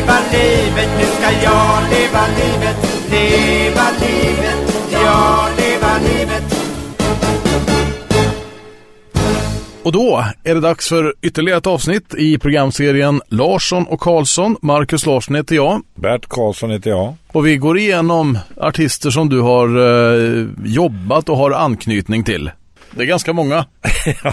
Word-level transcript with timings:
leva 0.00 0.18
livet, 0.32 0.88
nu 0.98 1.04
ska 1.04 1.30
jag 1.42 1.90
leva 1.90 2.26
livet, 2.26 2.76
leva 3.10 3.86
livet, 4.00 4.88
ja, 4.92 5.48
leva 5.58 5.98
livet. 5.98 6.42
Och 9.82 9.92
då 9.92 10.24
är 10.44 10.54
det 10.54 10.60
dags 10.60 10.88
för 10.88 11.14
ytterligare 11.22 11.58
ett 11.58 11.66
avsnitt 11.66 12.14
i 12.14 12.38
programserien 12.38 13.20
Larsson 13.28 13.86
och 13.86 14.00
Karlsson. 14.00 14.56
Marcus 14.62 15.06
Larsson 15.06 15.34
heter 15.34 15.54
jag. 15.54 15.82
Bert 15.94 16.26
Karlsson 16.28 16.70
heter 16.70 16.90
jag. 16.90 17.14
Och 17.32 17.46
vi 17.46 17.56
går 17.56 17.78
igenom 17.78 18.38
artister 18.56 19.10
som 19.10 19.28
du 19.28 19.40
har 19.40 19.68
eh, 19.68 20.46
jobbat 20.64 21.28
och 21.28 21.36
har 21.36 21.50
anknytning 21.50 22.24
till. 22.24 22.50
Det 22.90 23.02
är 23.02 23.06
ganska 23.06 23.32
många. 23.32 23.66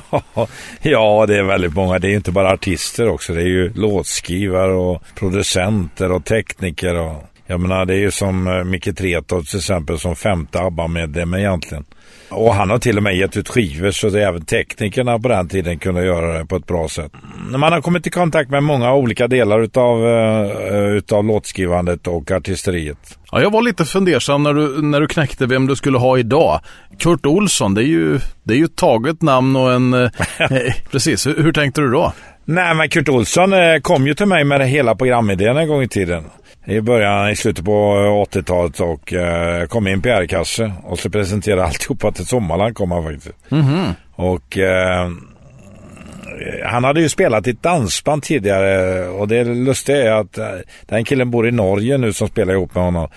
ja, 0.81 1.25
det 1.27 1.37
är 1.37 1.43
väldigt 1.43 1.73
många. 1.73 1.99
Det 1.99 2.07
är 2.07 2.15
inte 2.15 2.31
bara 2.31 2.51
artister 2.53 3.09
också. 3.09 3.33
Det 3.33 3.41
är 3.41 3.47
ju 3.47 3.73
låtskrivare 3.73 4.73
och 4.73 5.03
producenter 5.15 6.11
och 6.11 6.25
tekniker. 6.25 6.95
Och, 6.95 7.23
jag 7.47 7.59
menar, 7.59 7.85
det 7.85 7.93
är 7.93 7.99
ju 7.99 8.11
som 8.11 8.47
eh, 8.47 8.63
Micke 8.63 8.97
Tretow 8.97 9.43
till 9.43 9.57
exempel 9.57 9.99
som 9.99 10.15
femte 10.15 10.59
ABBA-medlem 10.59 11.33
egentligen. 11.33 11.85
Och 12.29 12.53
han 12.53 12.69
har 12.69 12.77
till 12.77 12.97
och 12.97 13.03
med 13.03 13.17
gett 13.17 13.37
ut 13.37 13.49
skivor 13.49 13.91
så 13.91 14.09
det 14.09 14.23
även 14.23 14.45
teknikerna 14.45 15.19
på 15.19 15.27
den 15.27 15.47
tiden 15.47 15.79
kunde 15.79 16.05
göra 16.05 16.37
det 16.39 16.45
på 16.45 16.55
ett 16.55 16.65
bra 16.65 16.87
sätt. 16.87 17.11
Man 17.49 17.73
har 17.73 17.81
kommit 17.81 18.07
i 18.07 18.09
kontakt 18.09 18.49
med 18.49 18.63
många 18.63 18.93
olika 18.93 19.27
delar 19.27 19.61
utav, 19.61 20.05
uh, 20.05 20.97
utav 20.97 21.25
låtskrivandet 21.25 22.07
och 22.07 22.31
artisteriet. 22.31 23.17
Ja, 23.31 23.41
jag 23.41 23.51
var 23.51 23.61
lite 23.61 23.85
fundersam 23.85 24.43
när 24.43 24.53
du, 24.53 24.81
när 24.81 25.01
du 25.01 25.07
knäckte 25.07 25.45
vem 25.45 25.67
du 25.67 25.75
skulle 25.75 25.97
ha 25.97 26.17
idag. 26.17 26.59
Kurt 26.99 27.25
Olsson, 27.25 27.73
det 27.73 27.81
är 27.81 27.87
ju, 27.87 28.19
det 28.43 28.53
är 28.53 28.57
ju 28.57 28.65
ett 28.65 28.75
taget 28.75 29.21
namn 29.21 29.55
och 29.55 29.73
en... 29.73 29.93
eh, 29.93 30.09
precis, 30.91 31.27
hur, 31.27 31.43
hur 31.43 31.53
tänkte 31.53 31.81
du 31.81 31.91
då? 31.91 32.13
Nej, 32.45 32.75
men 32.75 32.89
Kurt 32.89 33.09
Olsson 33.09 33.53
eh, 33.53 33.79
kom 33.81 34.07
ju 34.07 34.13
till 34.13 34.25
mig 34.25 34.43
med 34.43 34.69
hela 34.69 34.95
programidén 34.95 35.57
en 35.57 35.67
gång 35.67 35.83
i 35.83 35.87
tiden. 35.87 36.23
I 36.69 36.81
början, 36.81 37.29
i 37.29 37.35
slutet 37.35 37.65
på 37.65 37.71
80-talet 38.31 38.79
och 38.79 39.13
eh, 39.13 39.65
kom 39.67 39.87
in 39.87 40.01
PR-kasse 40.01 40.71
och 40.83 40.99
så 40.99 41.09
presenterade 41.09 41.63
alltihopa 41.65 42.11
till 42.11 42.25
Sommarland 42.25 42.75
kom 42.75 42.91
han 42.91 43.03
faktiskt. 43.03 43.35
Mhm. 43.49 43.93
Och 44.15 44.57
eh, 44.57 45.09
han 46.65 46.83
hade 46.83 47.01
ju 47.01 47.09
spelat 47.09 47.47
i 47.47 47.49
ett 47.49 47.63
dansband 47.63 48.23
tidigare 48.23 49.07
och 49.07 49.27
det 49.27 49.43
lustiga 49.43 50.03
är 50.03 50.11
att 50.11 50.37
eh, 50.37 50.45
den 50.85 51.05
killen 51.05 51.31
bor 51.31 51.47
i 51.47 51.51
Norge 51.51 51.97
nu 51.97 52.13
som 52.13 52.27
spelar 52.27 52.53
ihop 52.53 52.75
med 52.75 52.83
honom. 52.83 53.07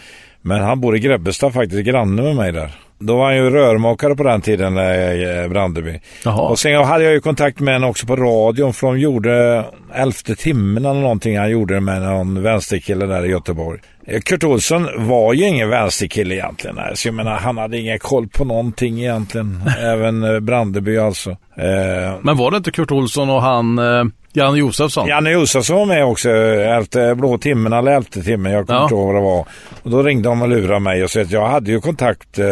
Men 0.43 0.61
han 0.61 0.81
bor 0.81 0.97
i 0.97 1.01
Grebbestad 1.01 1.53
faktiskt, 1.53 1.87
granne 1.87 2.23
med 2.23 2.37
mig 2.37 2.53
där. 2.53 2.71
Då 3.03 3.17
var 3.17 3.25
han 3.25 3.37
ju 3.37 3.51
rörmokare 3.51 4.15
på 4.17 4.23
den 4.23 4.41
tiden, 4.41 4.77
eh, 4.79 5.49
Brandeby. 5.49 6.01
Jaha. 6.25 6.41
Och 6.49 6.59
sen 6.59 6.85
hade 6.85 7.05
jag 7.05 7.13
ju 7.13 7.21
kontakt 7.21 7.61
med 7.61 7.75
honom 7.75 7.91
också 7.91 8.07
på 8.07 8.17
radion 8.17 8.73
för 8.75 8.87
de 8.87 8.99
gjorde 9.01 9.65
elfte 9.95 10.37
timmen 10.37 10.85
eller 10.85 11.01
någonting 11.01 11.39
han 11.39 11.51
gjorde 11.51 11.81
med 11.81 12.03
någon 12.03 12.43
vänsterkille 12.43 13.07
där 13.07 13.25
i 13.27 13.29
Göteborg. 13.29 13.81
Eh, 14.07 14.21
Kurt 14.21 14.45
Olsson 14.45 14.89
var 14.97 15.33
ju 15.35 15.45
ingen 15.49 15.69
vänsterkille 15.69 16.35
egentligen. 16.35 16.77
nej. 16.77 16.97
Så 16.97 17.09
jag 17.09 17.15
menar, 17.15 17.37
han 17.37 17.59
hade 17.59 17.79
ingen 17.79 17.99
koll 17.99 18.29
på 18.29 18.45
någonting 18.45 19.01
egentligen. 19.01 19.63
Även 19.81 20.25
eh, 20.35 20.41
Brandeby 20.41 20.99
alltså. 20.99 21.31
Eh, 21.31 22.17
Men 22.23 22.37
var 22.37 22.51
det 22.51 22.57
inte 22.57 22.71
Kurt 22.71 22.91
Olsson 22.91 23.31
och 23.31 23.43
han 23.43 23.79
eh, 23.79 24.05
Janne 24.33 24.59
Josefsson? 24.59 25.09
Janne 25.09 25.31
Josefsson 25.31 25.77
var 25.77 25.87
med 25.87 26.05
också, 26.05 26.31
elfte, 26.31 27.15
blå 27.15 27.39
timmen 27.39 27.73
eller 27.73 27.93
elfte 27.93 28.23
timmen, 28.23 28.53
jag 28.53 28.67
kommer 28.67 28.79
Ja. 28.79 28.83
inte 28.85 28.95
ihåg 28.95 29.07
vad 29.07 29.15
det 29.17 29.21
var. 29.21 29.47
Och 29.83 29.91
då 29.91 30.03
ringde 30.03 30.29
de 30.29 30.43
och 30.43 30.49
lurade 30.49 30.81
mig 30.81 31.05
och 31.05 31.11
sa 31.11 31.21
att 31.21 31.31
jag 31.31 31.47
hade 31.49 31.71
ju 31.71 31.81
kontakt 31.81 32.39
eh, 32.39 32.45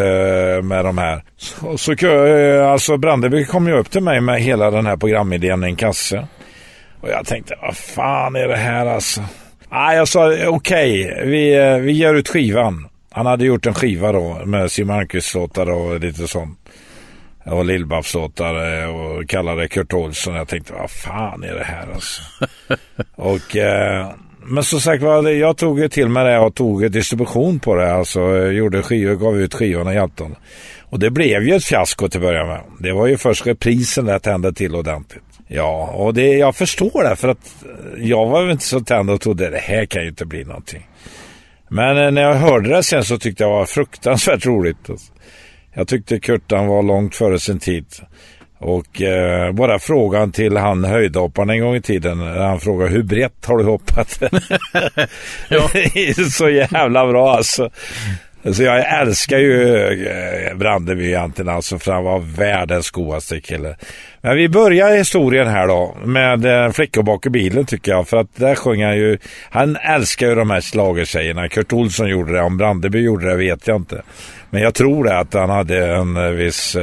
med 0.63 0.85
de 0.85 0.99
här. 0.99 1.23
Så, 1.37 1.79
så 1.79 1.93
eh, 1.93 2.71
alltså 2.71 2.97
Brandeby 2.97 3.45
kom 3.45 3.67
ju 3.69 3.79
upp 3.79 3.91
till 3.91 4.03
mig 4.03 4.21
med 4.21 4.43
hela 4.43 4.71
den 4.71 4.87
här 4.87 4.97
programidén 4.97 5.65
i 5.65 5.67
en 5.67 5.77
kasse. 5.77 6.27
Och 7.01 7.09
jag 7.09 7.27
tänkte, 7.27 7.55
vad 7.63 7.77
fan 7.77 8.37
är 8.37 8.49
det 8.49 8.57
här 8.57 8.87
alltså? 8.87 9.21
Nej, 9.71 9.97
jag 9.97 10.09
sa 10.09 10.33
okej, 10.47 11.23
vi, 11.27 11.57
eh, 11.57 11.75
vi 11.77 11.93
gör 11.93 12.15
ut 12.15 12.29
skivan. 12.29 12.89
Han 13.11 13.27
hade 13.27 13.45
gjort 13.45 13.67
en 13.67 13.75
skiva 13.75 14.13
då 14.13 14.41
med 14.45 14.71
Siw 14.73 14.87
Malmkvist-låtar 14.93 15.71
och 15.71 16.01
lite 16.01 16.29
sånt. 16.29 16.59
Och 17.51 17.65
eh, 18.41 18.97
och 18.97 19.29
kallade 19.29 19.69
Kurt 19.69 19.93
Olsson. 19.93 20.35
Jag 20.35 20.49
tänkte, 20.49 20.73
vad 20.73 20.91
fan 20.91 21.43
är 21.43 21.55
det 21.55 21.65
här 21.65 21.87
alltså? 21.95 22.23
och, 23.15 23.57
eh, 23.57 24.11
men 24.47 24.65
som 24.65 24.81
sagt 24.81 25.03
var, 25.03 25.29
jag 25.29 25.57
tog 25.57 25.91
till 25.91 26.09
mig 26.09 26.25
det 26.25 26.39
och 26.39 26.55
tog 26.55 26.91
distribution 26.91 27.59
på 27.61 27.75
det. 27.75 27.95
Alltså 27.95 28.37
gjorde 28.37 28.83
skivor, 28.83 29.15
gav 29.15 29.41
ut 29.41 29.55
skivorna, 29.55 29.95
hjälpte 29.95 30.23
dem. 30.23 30.35
Och 30.91 30.99
det 30.99 31.11
blev 31.11 31.43
ju 31.43 31.55
ett 31.55 31.65
fiasko 31.65 32.09
till 32.09 32.21
att 32.21 32.27
börja 32.27 32.47
med. 32.47 32.61
Det 32.79 32.93
var 32.93 33.07
ju 33.07 33.17
först 33.17 33.47
reprisen 33.47 34.05
där 34.05 34.19
tände 34.19 34.53
till 34.53 34.75
ordentligt. 34.75 35.23
Ja, 35.49 35.87
och 35.95 36.15
det, 36.15 36.27
jag 36.27 36.57
förstår 36.57 37.11
det 37.11 37.17
för 37.17 37.29
att 37.29 37.65
eh, 37.65 38.09
jag 38.09 38.27
var 38.27 38.43
väl 38.43 38.51
inte 38.51 38.65
så 38.65 38.81
tänd 38.81 39.11
och 39.11 39.21
trodde 39.21 39.51
det 39.51 39.59
här 39.59 39.87
kan 39.87 40.03
ju 40.03 40.09
inte 40.09 40.27
bli 40.27 40.45
någonting. 40.45 40.89
Men 41.69 41.99
eh, 41.99 42.11
när 42.11 42.23
jag 42.23 42.35
hörde 42.35 42.69
det 42.69 42.83
sen 42.83 43.05
så 43.05 43.19
tyckte 43.19 43.43
jag 43.43 43.53
det 43.53 43.57
var 43.57 43.67
fruktansvärt 43.67 44.47
roligt. 44.47 44.91
Alltså. 44.91 45.13
Jag 45.79 45.89
tyckte 45.89 46.21
Kurtan 46.21 46.67
var 46.67 46.83
långt 46.83 47.15
före 47.15 47.39
sin 47.39 47.59
tid. 47.59 47.87
Och 48.59 49.03
eh, 49.03 49.53
bara 49.53 49.79
frågan 49.79 50.33
till 50.33 50.57
han 50.57 50.85
höjdhopparen 50.85 51.51
en 51.51 51.61
gång 51.61 51.75
i 51.75 51.83
tiden. 51.83 52.19
När 52.19 52.47
han 52.47 52.61
frågade 52.61 52.91
hur 52.91 53.03
brett 53.03 53.47
har 53.47 53.59
du 53.59 53.65
hoppat? 53.65 54.23
Så 56.33 56.49
jävla 56.49 57.07
bra 57.07 57.37
alltså. 57.37 57.71
Så 58.53 58.63
jag 58.63 59.01
älskar 59.01 59.39
ju 59.39 59.85
eh, 60.07 60.57
Brandeby 60.57 61.07
egentligen 61.07 61.49
alltså 61.49 61.79
för 61.79 61.93
han 61.93 62.05
var 62.05 62.19
världens 62.19 62.91
godaste 62.91 63.41
kille. 63.41 63.77
Men 64.21 64.37
vi 64.37 64.49
börjar 64.49 64.97
historien 64.97 65.49
här 65.49 65.67
då 65.67 65.97
med 66.05 66.65
eh, 66.65 66.73
Flickor 66.73 67.03
bak 67.03 67.27
i 67.27 67.31
bilen 67.31 67.65
tycker 67.65 67.93
jag. 67.93 68.09
För 68.09 68.17
att 68.17 68.37
där 68.37 68.55
sjöng 68.55 68.85
han 68.85 68.97
ju, 68.97 69.19
han 69.51 69.77
älskar 69.77 70.29
ju 70.29 70.35
de 70.35 70.51
här 70.51 70.61
schlagertjejerna. 70.61 71.49
Kurt 71.49 71.73
Olsson 71.73 72.09
gjorde 72.09 72.33
det, 72.33 72.43
om 72.43 72.57
Brandeby 72.57 72.99
gjorde 73.01 73.29
det 73.29 73.37
vet 73.37 73.67
jag 73.67 73.77
inte. 73.77 74.03
Men 74.51 74.63
jag 74.63 74.75
tror 74.75 75.05
det 75.05 75.19
att 75.19 75.35
han 75.35 75.51
hade 75.51 75.87
en 75.87 76.17
eh, 76.17 76.31
viss 76.31 76.77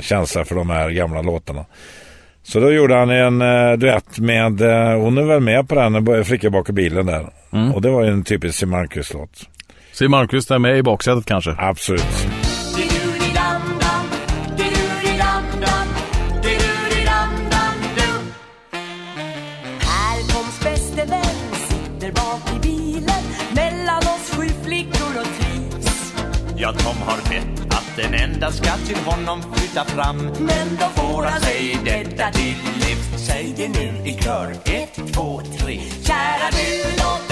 känsla 0.00 0.44
för 0.44 0.54
de 0.54 0.70
här 0.70 0.90
gamla 0.90 1.22
låtarna. 1.22 1.64
Så 2.42 2.60
då 2.60 2.72
gjorde 2.72 2.94
han 2.94 3.10
en 3.10 3.42
eh, 3.42 3.72
duett 3.72 4.18
med, 4.18 4.60
hon 5.00 5.18
är 5.18 5.22
väl 5.22 5.40
med 5.40 5.68
på 5.68 5.74
den, 5.74 6.08
eh, 6.08 6.22
Flickor 6.22 6.50
bak 6.50 6.68
i 6.68 6.72
bilen 6.72 7.06
där. 7.06 7.26
Och 7.74 7.82
det 7.82 7.90
var 7.90 8.04
ju 8.04 8.10
en 8.10 8.24
typisk 8.24 8.62
Malmkvist-låt. 8.62 9.48
Siw 9.98 10.08
Malmkvist 10.10 10.50
är 10.50 10.58
med 10.58 10.78
i 10.78 10.82
baksätet 10.82 11.26
kanske? 11.26 11.54
Absolut. 11.58 12.02
Ja, 26.56 26.72
Tom 26.72 26.96
har 27.06 27.30
bett 27.30 27.74
att 27.74 27.96
den 27.96 28.14
enda 28.14 28.50
ska 28.50 28.76
till 28.76 28.96
honom 28.96 29.42
flytta 29.54 29.84
fram. 29.84 30.16
Men 30.18 30.76
då 30.80 31.02
får 31.02 31.22
han 31.22 31.40
sig 31.40 31.78
detta 31.84 32.30
till. 32.30 32.56
Livs 32.74 33.26
Säg 33.26 33.54
det 33.56 33.68
nu 33.68 34.10
i 34.10 34.22
kör, 34.22 34.50
ett, 34.50 35.14
två, 35.14 35.40
tre. 35.58 35.80
Kära 36.04 36.50
du, 36.50 36.90
låt 36.96 37.27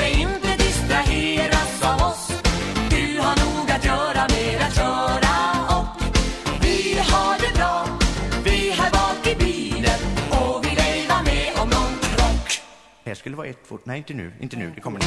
skulle 13.27 13.37
vara 13.37 13.47
ett, 13.47 13.69
två, 13.69 13.79
nej 13.85 13.99
inte 13.99 14.15
nu, 14.15 14.33
inte 14.41 14.57
nu, 14.57 14.73
det 14.75 14.81
kommer 14.81 15.01
nu 15.01 15.07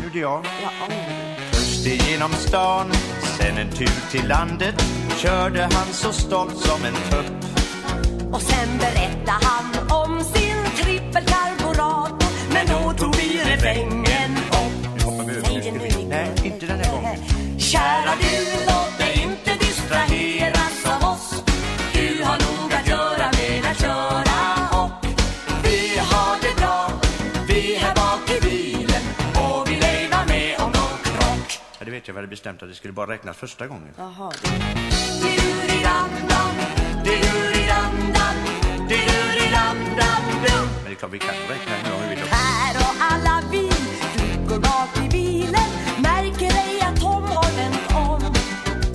Nu 0.00 0.08
är 0.08 0.12
det 0.12 0.18
jag. 0.18 0.46
Först 1.52 1.86
igenom 1.86 2.30
stan, 2.32 2.92
sen 3.38 3.58
en 3.58 3.70
tur 3.70 4.10
till 4.10 4.28
landet. 4.28 4.74
Körde 5.16 5.62
han 5.62 5.86
så 5.92 6.12
stolt 6.12 6.56
som 6.56 6.84
en 6.84 6.94
tupp. 6.94 7.32
Och 8.32 8.42
sen 8.42 8.78
berättar 8.78 9.38
han 9.42 9.91
bestämt 32.32 32.62
att 32.62 32.68
det 32.68 32.74
skulle 32.74 32.92
bara 32.92 33.10
räknas 33.10 33.36
första 33.36 33.66
gången 33.66 33.88
du 33.88 34.02
Men 40.74 40.84
det 40.84 40.90
är 40.90 40.94
klart 40.94 41.12
vi 41.12 41.18
kan 41.18 41.34
räkna 41.34 41.76
en 41.76 41.90
gång 41.90 42.00
vi 42.08 42.14
vill 42.14 42.24
Här 42.30 42.76
och 42.76 42.94
alla 43.10 43.42
vi 43.50 43.70
flickor 44.14 44.60
bak 44.60 45.06
i 45.06 45.08
bilen 45.08 45.68
Märker 46.02 46.52
ej 46.64 46.80
att 46.80 47.00
Tom 47.00 47.22
har 47.22 47.56
vänt 47.56 47.92
om 47.94 48.34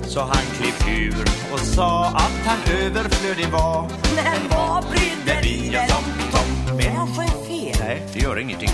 Så 0.08 0.20
han 0.20 0.44
klev 0.56 0.88
djur 0.88 1.24
och 1.52 1.60
sa 1.60 2.06
att 2.06 2.46
han 2.46 2.58
överflödig 2.82 3.48
var. 3.48 3.90
Men 4.14 4.48
vad 4.50 4.84
brydde 4.84 5.40
vi 5.42 5.48
Vi, 5.48 5.70
ja, 5.72 5.80
väl? 5.80 5.90
Tom, 5.90 6.04
Tom, 6.32 6.76
med. 6.76 6.94
Kanske 6.94 7.22
är 7.22 7.26
fel. 7.46 7.86
Nej, 7.86 8.02
det 8.12 8.20
gör 8.20 8.38
ingenting. 8.38 8.70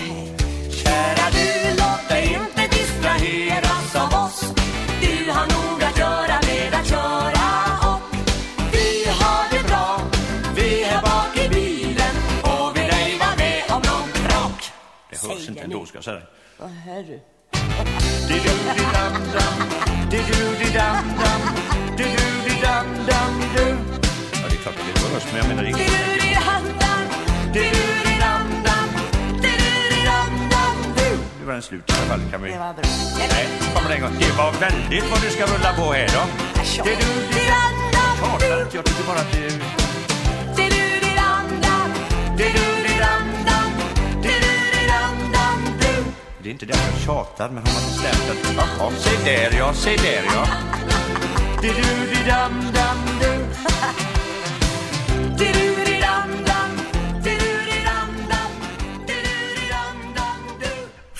Kära 0.70 1.30
du, 1.32 1.70
låt 1.78 2.08
dig 2.08 2.38
inte 2.40 2.63
distraheras 3.24 3.96
av 3.96 4.24
oss. 4.24 4.40
Du 5.00 5.30
har 5.30 5.46
nog 5.46 5.82
att 5.82 5.98
göra 5.98 6.40
med 6.46 6.74
att 6.74 6.86
köra 6.86 7.46
och 7.90 8.00
vi 8.72 9.04
har 9.08 9.44
det 9.50 9.68
bra. 9.68 10.00
Vi 10.56 10.82
är 10.82 11.02
bak 11.02 11.36
i 11.36 11.48
bilen 11.48 12.14
och 12.42 12.76
vi 12.76 12.80
dig 12.80 13.18
var 13.18 13.36
med 13.36 13.62
om 13.68 13.82
någon 13.90 14.08
krock. 14.12 14.72
Det 15.10 15.28
hörs 15.28 15.48
inte 15.48 15.60
ändå, 15.60 15.86
ska 15.86 15.96
jag 15.96 16.04
säga 16.04 16.16
dig. 16.16 16.26
Åh 16.60 16.68
herre. 16.68 17.18
Di-du-di-dam-dam, 18.28 19.56
di-du-di-dam-dam, 20.10 21.40
di-du-di-dam-dam-du. 21.96 23.66
Ja, 24.32 24.48
det 24.48 24.54
är 24.54 24.62
klart 24.62 24.74
det 24.76 25.14
hörs, 25.14 25.24
men 25.32 25.36
jag 25.36 25.48
menar 25.48 25.64
inget. 25.64 25.78
Du-du-di-dam-dam, 25.78 27.02
du-du-di-dam-dam, 27.52 28.03
Nu 31.44 31.48
var 31.48 31.54
den 31.54 31.62
slut 31.62 31.90
i 31.90 31.92
alla 31.92 32.06
fall. 32.06 32.20
Kan 32.30 32.42
vi... 32.42 32.50
Det 32.50 32.58
var 32.58 32.72
bra. 32.72 32.82
Nej, 33.18 33.46
kommer 33.74 33.88
det 33.88 33.94
en 33.94 34.02
gång. 34.02 34.16
Det 34.18 34.32
var 34.38 34.52
väldigt 34.52 35.10
vad 35.10 35.20
du 35.22 35.30
ska 35.30 35.44
rulla 35.46 35.72
på 35.72 35.92
här 35.92 36.08
då. 36.16 36.22
Di-du-di-dam-dam, 36.84 38.16
Tjatar 38.20 38.62
inte, 38.62 38.76
jag 38.76 38.84
tycker 38.84 39.04
bara 39.04 39.18
att 39.18 39.32
det... 39.32 39.48
di-du-di-dam-dam, 40.56 41.90
di-du-di-dam-dam, 42.36 43.72
du-du-di-dam-dam, 44.22 45.60
du. 45.80 46.04
Det 46.42 46.48
är 46.48 46.52
inte 46.52 46.66
det 46.66 46.74
att 46.74 46.90
jag 46.92 47.00
tjatar, 47.00 47.48
men 47.48 47.66
har 47.66 47.72
man 47.72 47.82
bestämt 47.82 48.30
att... 48.30 48.56
Jaha, 48.56 48.90
se 48.96 49.10
där 49.24 49.58
ja, 49.58 49.74
se 49.74 49.96
där 49.96 50.22
ja. 50.34 50.46
Di-du-di-dam-dam-du. 51.62 53.32
Du-du-di-dam-dam, 55.38 55.73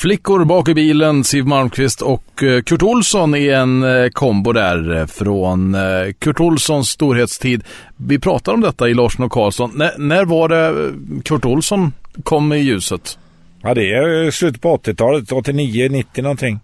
Flickor 0.05 0.45
bak 0.45 0.69
i 0.69 0.75
bilen, 0.75 1.25
Siw 1.25 1.49
Malmkvist 1.49 2.03
och 2.03 2.43
eh, 2.43 2.63
Kurt 2.63 2.83
Olsson 2.83 3.35
är 3.35 3.55
en 3.55 3.83
eh, 3.83 4.09
kombo 4.09 4.53
där 4.53 4.97
eh, 4.97 5.07
från 5.07 5.77
Kurt 6.19 6.41
Olssons 6.41 6.89
storhetstid. 6.89 7.65
Vi 7.97 8.19
pratar 8.19 8.53
om 8.53 8.61
detta 8.61 8.89
i 8.89 8.95
Larsson 8.95 9.25
och 9.25 9.33
Karlsson. 9.33 9.73
När, 9.75 9.99
när 9.99 10.25
var 10.25 10.49
det 10.49 10.93
Kurt 11.25 11.45
Olsson 11.45 11.93
kom 12.25 12.53
i 12.53 12.59
ljuset? 12.59 13.19
Ja, 13.63 13.75
det 13.75 13.93
är 13.95 14.31
slutet 14.31 14.63
på 14.63 14.77
80-talet, 14.77 15.33
89, 15.33 15.89
90 15.91 16.23
någonting. 16.23 16.61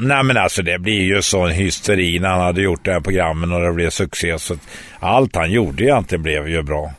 Nej 0.00 0.22
men 0.24 0.36
alltså 0.36 0.62
det 0.62 0.78
blir 0.78 1.02
ju 1.02 1.22
sån 1.22 1.50
hysteri 1.50 2.18
när 2.18 2.28
han 2.28 2.40
hade 2.40 2.62
gjort 2.62 2.84
det 2.84 2.92
här 2.92 3.00
programmen 3.00 3.52
och 3.52 3.60
det 3.60 3.72
blev 3.72 3.90
succé. 3.90 4.38
Så 4.38 4.56
allt 4.98 5.36
han 5.36 5.50
gjorde 5.50 5.84
egentligen 5.84 6.22
blev 6.22 6.48
ju 6.48 6.62
bra. 6.62 6.92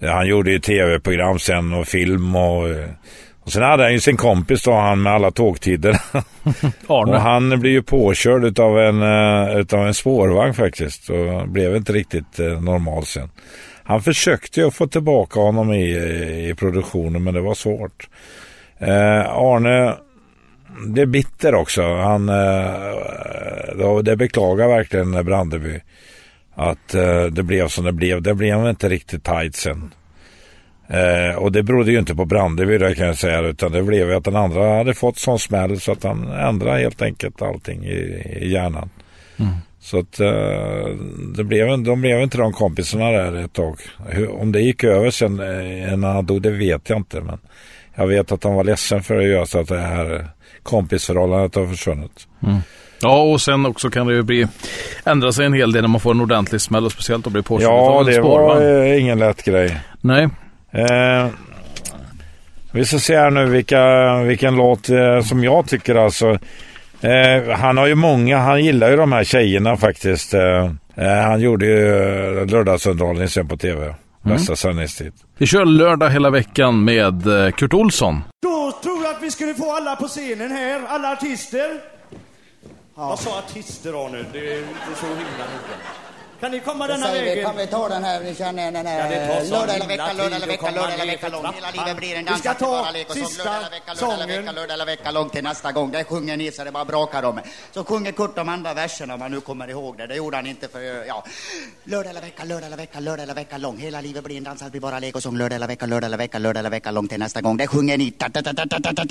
Han 0.00 0.26
gjorde 0.26 0.50
ju 0.50 0.58
tv-program 0.58 1.38
sen 1.38 1.72
och 1.72 1.86
film 1.86 2.36
och, 2.36 2.68
och 3.48 3.52
sen 3.52 3.62
hade 3.62 3.82
han 3.82 3.92
ju 3.92 4.00
sin 4.00 4.16
kompis 4.16 4.62
då, 4.62 4.72
han 4.72 5.02
med 5.02 5.12
alla 5.12 5.30
tågtider. 5.30 5.90
Arne. 6.86 7.12
och 7.12 7.20
han 7.20 7.60
blev 7.60 7.72
ju 7.72 7.82
påkörd 7.82 8.44
utav 8.44 8.78
en, 8.78 9.02
eh, 9.02 9.56
utav 9.56 9.86
en 9.86 9.94
spårvagn 9.94 10.54
faktiskt 10.54 11.10
och 11.10 11.48
blev 11.48 11.76
inte 11.76 11.92
riktigt 11.92 12.40
eh, 12.40 12.60
normal 12.60 13.04
sen. 13.04 13.30
Han 13.82 14.02
försökte 14.02 14.60
ju 14.60 14.66
att 14.66 14.74
få 14.74 14.86
tillbaka 14.86 15.40
honom 15.40 15.72
i, 15.72 15.84
i 16.50 16.54
produktionen 16.58 17.24
men 17.24 17.34
det 17.34 17.40
var 17.40 17.54
svårt. 17.54 18.08
Eh, 18.78 19.30
Arne 19.30 19.94
det 20.86 21.02
är 21.02 21.06
bitter 21.06 21.54
också. 21.54 21.82
Han, 21.82 22.28
eh, 22.28 23.98
det 24.02 24.16
beklagar 24.16 24.68
verkligen 24.68 25.24
Brandeby. 25.24 25.80
Att 26.54 26.94
eh, 26.94 27.24
det 27.24 27.42
blev 27.42 27.68
som 27.68 27.84
det 27.84 27.92
blev. 27.92 28.22
Det 28.22 28.34
blev 28.34 28.68
inte 28.68 28.88
riktigt 28.88 29.24
tajt 29.24 29.56
sen. 29.56 29.94
Eh, 30.90 31.36
och 31.38 31.52
det 31.52 31.62
berodde 31.62 31.92
ju 31.92 31.98
inte 31.98 32.14
på 32.14 32.24
Brandeby 32.24 32.94
kan 32.94 33.06
jag 33.06 33.18
säga. 33.18 33.40
Utan 33.40 33.72
det 33.72 33.82
blev 33.82 34.08
ju 34.08 34.14
att 34.14 34.24
den 34.24 34.36
andra 34.36 34.76
hade 34.76 34.94
fått 34.94 35.18
sån 35.18 35.38
smäll 35.38 35.80
så 35.80 35.92
att 35.92 36.04
han 36.04 36.28
ändrade 36.32 36.80
helt 36.80 37.02
enkelt 37.02 37.42
allting 37.42 37.84
i, 37.84 38.22
i 38.40 38.52
hjärnan. 38.52 38.90
Så 39.80 39.98
att 39.98 40.20
eh, 40.20 40.88
det 41.36 41.44
blev, 41.44 41.82
de 41.82 42.00
blev 42.00 42.20
inte 42.22 42.38
de 42.38 42.52
kompisarna 42.52 43.10
där 43.10 43.44
ett 43.44 43.52
tag. 43.52 43.78
Hur, 44.08 44.30
om 44.40 44.52
det 44.52 44.60
gick 44.60 44.84
över 44.84 45.10
sen 45.10 45.40
eh, 45.40 45.96
när 45.96 46.12
han 46.12 46.26
dog, 46.26 46.42
det 46.42 46.50
vet 46.50 46.90
jag 46.90 46.98
inte. 46.98 47.20
Men 47.20 47.38
jag 47.94 48.06
vet 48.06 48.32
att 48.32 48.44
han 48.44 48.54
var 48.54 48.64
ledsen 48.64 49.02
för 49.02 49.16
att 49.18 49.24
göra 49.24 49.46
så 49.46 49.60
att 49.60 49.68
det 49.68 49.78
här 49.80 50.26
kompisförhållandet 50.62 51.54
har 51.54 51.66
försvunnit. 51.66 52.26
Ja, 53.02 53.22
och 53.22 53.40
sen 53.40 53.66
också 53.66 53.90
kan 53.90 54.06
det 54.06 54.14
ju 54.14 54.22
bli 54.22 54.46
ändra 55.04 55.32
sig 55.32 55.46
en 55.46 55.52
hel 55.52 55.72
del 55.72 55.82
när 55.82 55.88
man 55.88 56.00
får 56.00 56.10
en 56.10 56.20
ordentlig 56.20 56.60
smäll 56.60 56.84
och 56.84 56.92
speciellt 56.92 57.26
att 57.26 57.32
bli 57.32 57.42
påkörd 57.42 57.68
Ja, 57.68 58.02
det 58.06 58.12
spårvagn. 58.12 58.64
var 58.64 58.84
eh, 58.86 59.00
ingen 59.00 59.18
lätt 59.18 59.44
grej. 59.44 59.80
Nej, 60.00 60.28
Eh, 60.78 61.26
vi 62.72 62.84
ska 62.84 62.98
se 62.98 63.16
här 63.16 63.30
nu 63.30 63.46
vilka, 63.46 64.14
vilken 64.22 64.56
låt 64.56 64.88
eh, 64.88 65.20
som 65.20 65.44
jag 65.44 65.68
tycker 65.68 65.94
alltså. 65.94 66.38
Eh, 67.00 67.56
han 67.56 67.76
har 67.76 67.86
ju 67.86 67.94
många, 67.94 68.38
han 68.38 68.64
gillar 68.64 68.90
ju 68.90 68.96
de 68.96 69.12
här 69.12 69.24
tjejerna 69.24 69.76
faktiskt. 69.76 70.34
Eh, 70.34 70.70
eh, 70.94 71.22
han 71.22 71.40
gjorde 71.40 71.66
ju 71.66 72.38
eh, 72.38 72.46
lördagsunderhållning 72.46 73.28
sen 73.28 73.48
på 73.48 73.56
tv. 73.56 73.94
Bästa 74.22 74.56
sändningstid. 74.56 75.12
vi 75.38 75.46
kör 75.46 75.64
lördag 75.64 76.10
hela 76.10 76.30
veckan 76.30 76.84
med 76.84 77.22
Kurt 77.56 77.74
Olsson. 77.74 78.22
Då 78.42 78.72
tror 78.82 79.02
jag 79.04 79.14
att 79.14 79.22
vi 79.22 79.30
skulle 79.30 79.54
få 79.54 79.72
alla 79.76 79.96
på 79.96 80.08
scenen 80.08 80.50
här, 80.50 80.80
alla 80.88 81.12
artister. 81.12 81.70
Jag 82.96 83.18
sa 83.18 83.38
artister 83.38 84.06
Arne, 84.06 84.24
det 84.32 84.38
är 84.38 84.58
inte 84.58 85.00
så 85.00 85.06
himla 85.06 85.22
noga. 85.22 86.07
Kan 86.40 86.50
ni 86.50 86.60
komma 86.60 86.86
denna 86.86 87.06
säger 87.06 87.22
vi, 87.22 87.28
vägen? 87.28 87.44
kan 87.44 87.56
vi 87.56 87.66
ta 87.66 87.88
den 87.88 88.04
här, 88.04 88.20
vi 88.20 88.34
känner 88.34 88.72
den 88.72 88.86
Ja, 88.86 88.92
här 88.92 89.40
sån 89.40 89.50
lördag 89.50 89.74
eller 89.76 89.86
vecka, 89.86 90.12
lördag 90.12 90.36
eller 90.36 90.46
vecka, 90.46 90.70
lördag 90.70 90.92
eller 90.94 91.06
vecka 91.06 91.28
lång. 91.28 91.54
Hela 91.54 91.70
livet 91.70 91.96
blir 91.96 92.14
en 92.14 92.24
Vi 92.24 92.30
dans, 92.30 92.40
ska 92.40 92.50
att 92.50 92.58
det 92.58 92.64
ta 92.64 92.70
bara 92.70 92.90
leker 92.90 93.14
som 93.14 93.26
sista 93.26 93.44
lördag 93.44 93.58
eller 93.60 93.70
vecka, 93.70 93.92
lördag 93.94 94.14
eller 94.14 94.26
vecka, 94.26 94.36
sången. 94.38 94.54
lördag 94.54 94.74
eller 94.74 94.86
vecka 94.86 95.10
lång 95.10 95.30
till 95.30 95.44
nästa 95.44 95.72
gång. 95.72 95.90
Det 95.90 96.04
sjunger 96.04 96.36
ni 96.36 96.52
så 96.52 96.64
det 96.64 96.72
bara 96.72 96.84
brakar 96.84 97.22
om. 97.22 97.40
Så 97.74 97.84
sjunger 97.84 98.12
Kurt 98.12 98.36
de 98.36 98.48
andra 98.48 98.74
verserna 98.74 99.14
om 99.14 99.20
man 99.20 99.30
nu 99.30 99.40
kommer 99.40 99.70
ihåg 99.70 99.98
det. 99.98 100.06
Det 100.06 100.16
gjorde 100.16 100.36
han 100.36 100.46
inte 100.46 100.68
för, 100.68 100.80
ja. 101.06 101.24
Lördag 101.84 102.10
eller 102.10 102.20
vecka, 102.20 102.44
lördag 102.44 102.66
eller 102.66 102.76
vecka, 102.76 103.00
lördag 103.00 103.22
eller 103.22 103.34
vecka 103.34 103.58
lång. 103.58 103.76
Hela 103.78 104.00
livet 104.00 104.24
blir 104.24 104.36
en 104.36 104.44
dans, 104.44 104.62
vi 104.72 104.80
bara 104.80 104.98
leker 104.98 105.20
som 105.20 105.36
lördag 105.36 105.56
eller 105.56 105.66
vecka, 105.66 105.86
lördag 105.86 106.06
eller 106.06 106.18
vecka, 106.18 106.38
lördag 106.38 106.60
eller 106.60 106.70
vecka 106.70 106.90
lång 106.90 107.08
till 107.08 107.18
nästa 107.18 107.40
gång. 107.40 107.56
Det 107.56 107.66
sjunger 107.66 107.98
ni. 107.98 108.12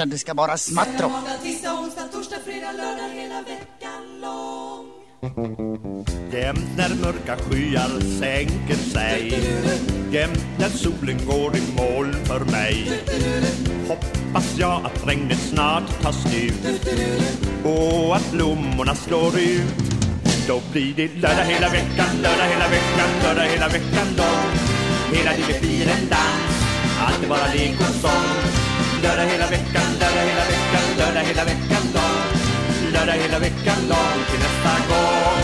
Det 0.05 0.17
ska 0.17 0.33
bara 0.33 0.57
smattra. 0.57 1.07
Måndag, 1.07 1.37
tisdag, 1.43 1.73
onsdag, 1.73 2.07
torsdag, 2.11 2.37
fredag, 2.45 2.71
lördag 2.71 3.09
hela 3.13 3.41
veckan. 3.41 3.66
Jämt 6.31 6.77
när 6.77 6.95
mörka 7.01 7.35
skyar 7.35 8.19
sänker 8.19 8.75
sig. 8.75 9.33
Jämt 10.11 10.45
när 10.59 10.69
solen 10.69 11.19
går 11.27 11.57
i 11.57 11.61
moln 11.77 12.13
för 12.25 12.39
mig. 12.39 13.01
Hoppas 13.87 14.57
jag 14.57 14.85
att 14.85 15.07
regnet 15.07 15.39
snart 15.39 16.01
tar 16.01 16.11
slut. 16.11 16.91
Och 17.63 18.15
att 18.15 18.31
blommorna 18.31 18.95
slår 18.95 19.39
ut. 19.39 19.77
Då 20.47 20.61
blir 20.71 20.93
det 20.95 21.15
lördag 21.15 21.45
hela 21.45 21.69
veckan, 21.69 22.11
lördag 22.23 22.47
hela 22.53 22.67
veckan, 22.67 23.09
lördag 23.23 23.49
hela 23.49 23.67
veckan 23.67 24.07
lång. 24.17 24.51
Hela 25.13 25.31
livet 25.31 25.61
blir 25.61 25.87
en 25.87 26.09
dans, 26.09 26.57
allt 27.01 27.23
är 27.23 27.29
bara 27.29 27.53
lek 27.53 27.79
och 27.79 27.95
sång. 28.01 28.27
Lördag 29.03 29.25
hela 29.25 29.47
veckan, 29.47 29.87
lördag 29.99 30.25
hela 30.29 30.45
veckan, 30.45 30.83
lördag 30.97 31.23
hela 31.23 31.43
veckan 31.45 31.76
lång 32.87 32.93
Lördag 32.93 33.13
hela 33.13 33.39
veckan 33.39 33.77
lång 33.89 34.23
till 34.29 34.39
nästa 34.39 34.73
gång. 34.89 35.43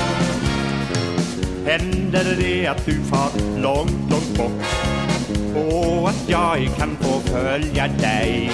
Händer 1.65 2.37
det 2.39 2.67
att 2.67 2.85
du 2.85 3.03
far 3.03 3.59
långt, 3.61 4.11
långt 4.11 4.37
bort? 4.37 4.65
Och 5.55 6.09
att 6.09 6.23
jag 6.29 6.57
ej 6.57 6.69
kan 6.77 6.97
få 7.01 7.19
följa 7.19 7.87
dig? 7.87 8.51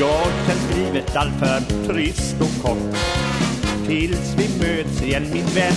Då 0.00 0.12
känns 0.46 0.76
livet 0.76 1.16
alltför 1.16 1.60
trist 1.86 2.36
och 2.40 2.62
kort. 2.62 2.96
Tills 3.86 4.34
vi 4.36 4.48
möts 4.58 5.02
igen 5.02 5.26
min 5.32 5.46
vän. 5.46 5.74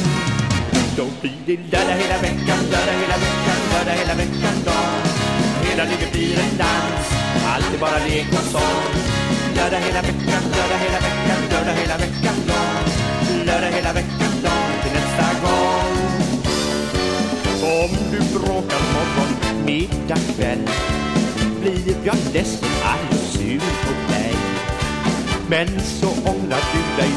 Då 0.97 1.05
blir 1.21 1.37
det 1.45 1.57
lördag 1.71 1.97
hela 2.01 2.21
veckan, 2.21 2.59
lördag 2.71 2.97
hela 3.01 3.17
veckan, 3.17 3.57
lördag 3.73 3.93
hela 3.93 4.15
veckan 4.15 4.63
dag 4.65 5.01
Hela 5.63 5.83
livet 5.83 6.11
blir 6.11 6.39
en 6.39 6.57
dans, 6.57 7.11
allt 7.45 7.73
är 7.75 7.79
bara 7.79 8.05
lek 8.07 8.27
och 8.31 8.51
sång. 8.51 9.20
Lördag 9.61 9.79
hela 9.79 10.01
veckan, 10.01 10.43
lördag 10.57 10.79
hela 10.85 10.99
veckan, 10.99 11.39
lördag 11.51 11.73
hela 11.73 11.97
veckan 11.97 12.35
lång. 12.47 13.45
Lördag 13.45 13.71
hela 13.71 13.93
veckan 13.93 14.31
lång 14.43 14.71
till 14.83 14.93
nästa 14.99 15.27
gång. 15.43 15.95
Om 17.81 17.91
du 18.11 18.39
bråkar 18.39 18.81
morgon, 18.93 19.31
middag, 19.65 20.19
kväll 20.35 20.67
blir 21.61 21.95
jag 22.03 22.15
ledsen, 22.33 22.69
arg 22.83 23.07
och 23.09 23.15
sur 23.15 23.59
på 23.59 24.13
dig. 24.13 24.35
Men 25.49 25.79
så 25.79 26.07
ångrar 26.07 26.63
du 26.73 27.01
dig 27.01 27.11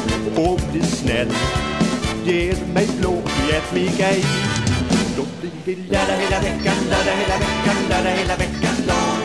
och 0.45 0.59
blir 0.71 0.83
snäll. 0.83 1.31
Ger 2.25 2.55
mig 2.73 2.87
blåbjärt 2.99 3.73
mig 3.73 3.91
ej 3.99 4.23
Då 5.17 5.23
blir 5.41 5.51
det 5.65 5.91
lördag 5.91 6.17
hela 6.17 6.39
veckan, 6.41 6.77
lördag 6.89 7.15
hela 7.21 7.37
veckan, 7.37 7.75
lördag 7.89 8.17
hela 8.17 8.35
veckan 8.35 8.75
lång. 8.87 9.21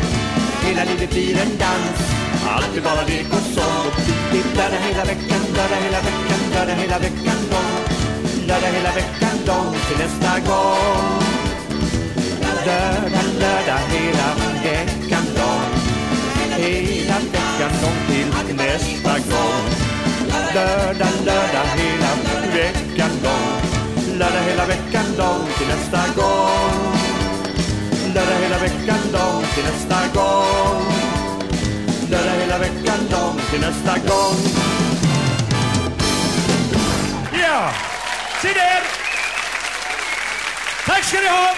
Hela 0.65 0.85
livet 0.85 1.11
blir 1.11 1.41
en 1.43 1.59
dans, 1.59 2.20
allt 2.54 2.76
är 2.76 2.80
bara 2.80 3.02
lek 3.11 3.33
och 3.38 3.47
sång 3.54 3.87
Då 4.07 4.12
blir 4.30 4.45
lördag 4.57 4.80
hela 4.88 5.04
veckan, 5.04 5.42
lördag 5.57 5.80
hela 5.85 6.00
veckan, 6.09 6.40
lördag 6.54 6.76
hela 6.83 6.99
veckan 6.99 7.38
lång 7.52 7.90
Lördag 8.49 8.73
hela 8.76 8.92
veckan 9.00 9.37
lång 9.47 9.75
till 9.87 9.99
nästa 9.99 10.33
gång. 10.49 11.23
Lördag, 12.66 13.26
lördag 13.40 13.80
hela 13.92 14.28
veckan 14.64 15.26
lång 15.38 15.71
Hela 16.57 17.19
veckan 17.33 17.73
lång 17.83 18.47
till 18.47 18.57
nästa 18.57 19.14
gång. 19.30 19.64
Lördag, 20.54 21.14
lördag 21.26 21.66
hela 21.76 22.11
veckan 22.54 23.11
lång 23.25 24.19
Lördag 24.19 24.42
hela 24.49 24.66
veckan 24.66 25.07
lång 25.19 25.47
till 25.59 25.69
nästa 25.69 26.02
gång. 26.16 26.95
Lördag 28.14 28.38
hela 28.42 28.59
veckan 28.59 29.00
lång 29.12 29.45
till 29.54 29.64
nästa 29.64 30.00
gång. 30.14 31.10
Lördag 32.11 32.40
hela 32.40 32.59
veckan 32.59 32.99
lång 33.11 33.40
till 33.50 33.61
nästa 33.61 33.93
gång 33.93 34.37
Ja, 37.40 37.71
se 38.43 38.49
där! 38.49 38.83
Tack 40.87 41.05
ska 41.05 41.19
ni 41.19 41.29
ha! 41.29 41.55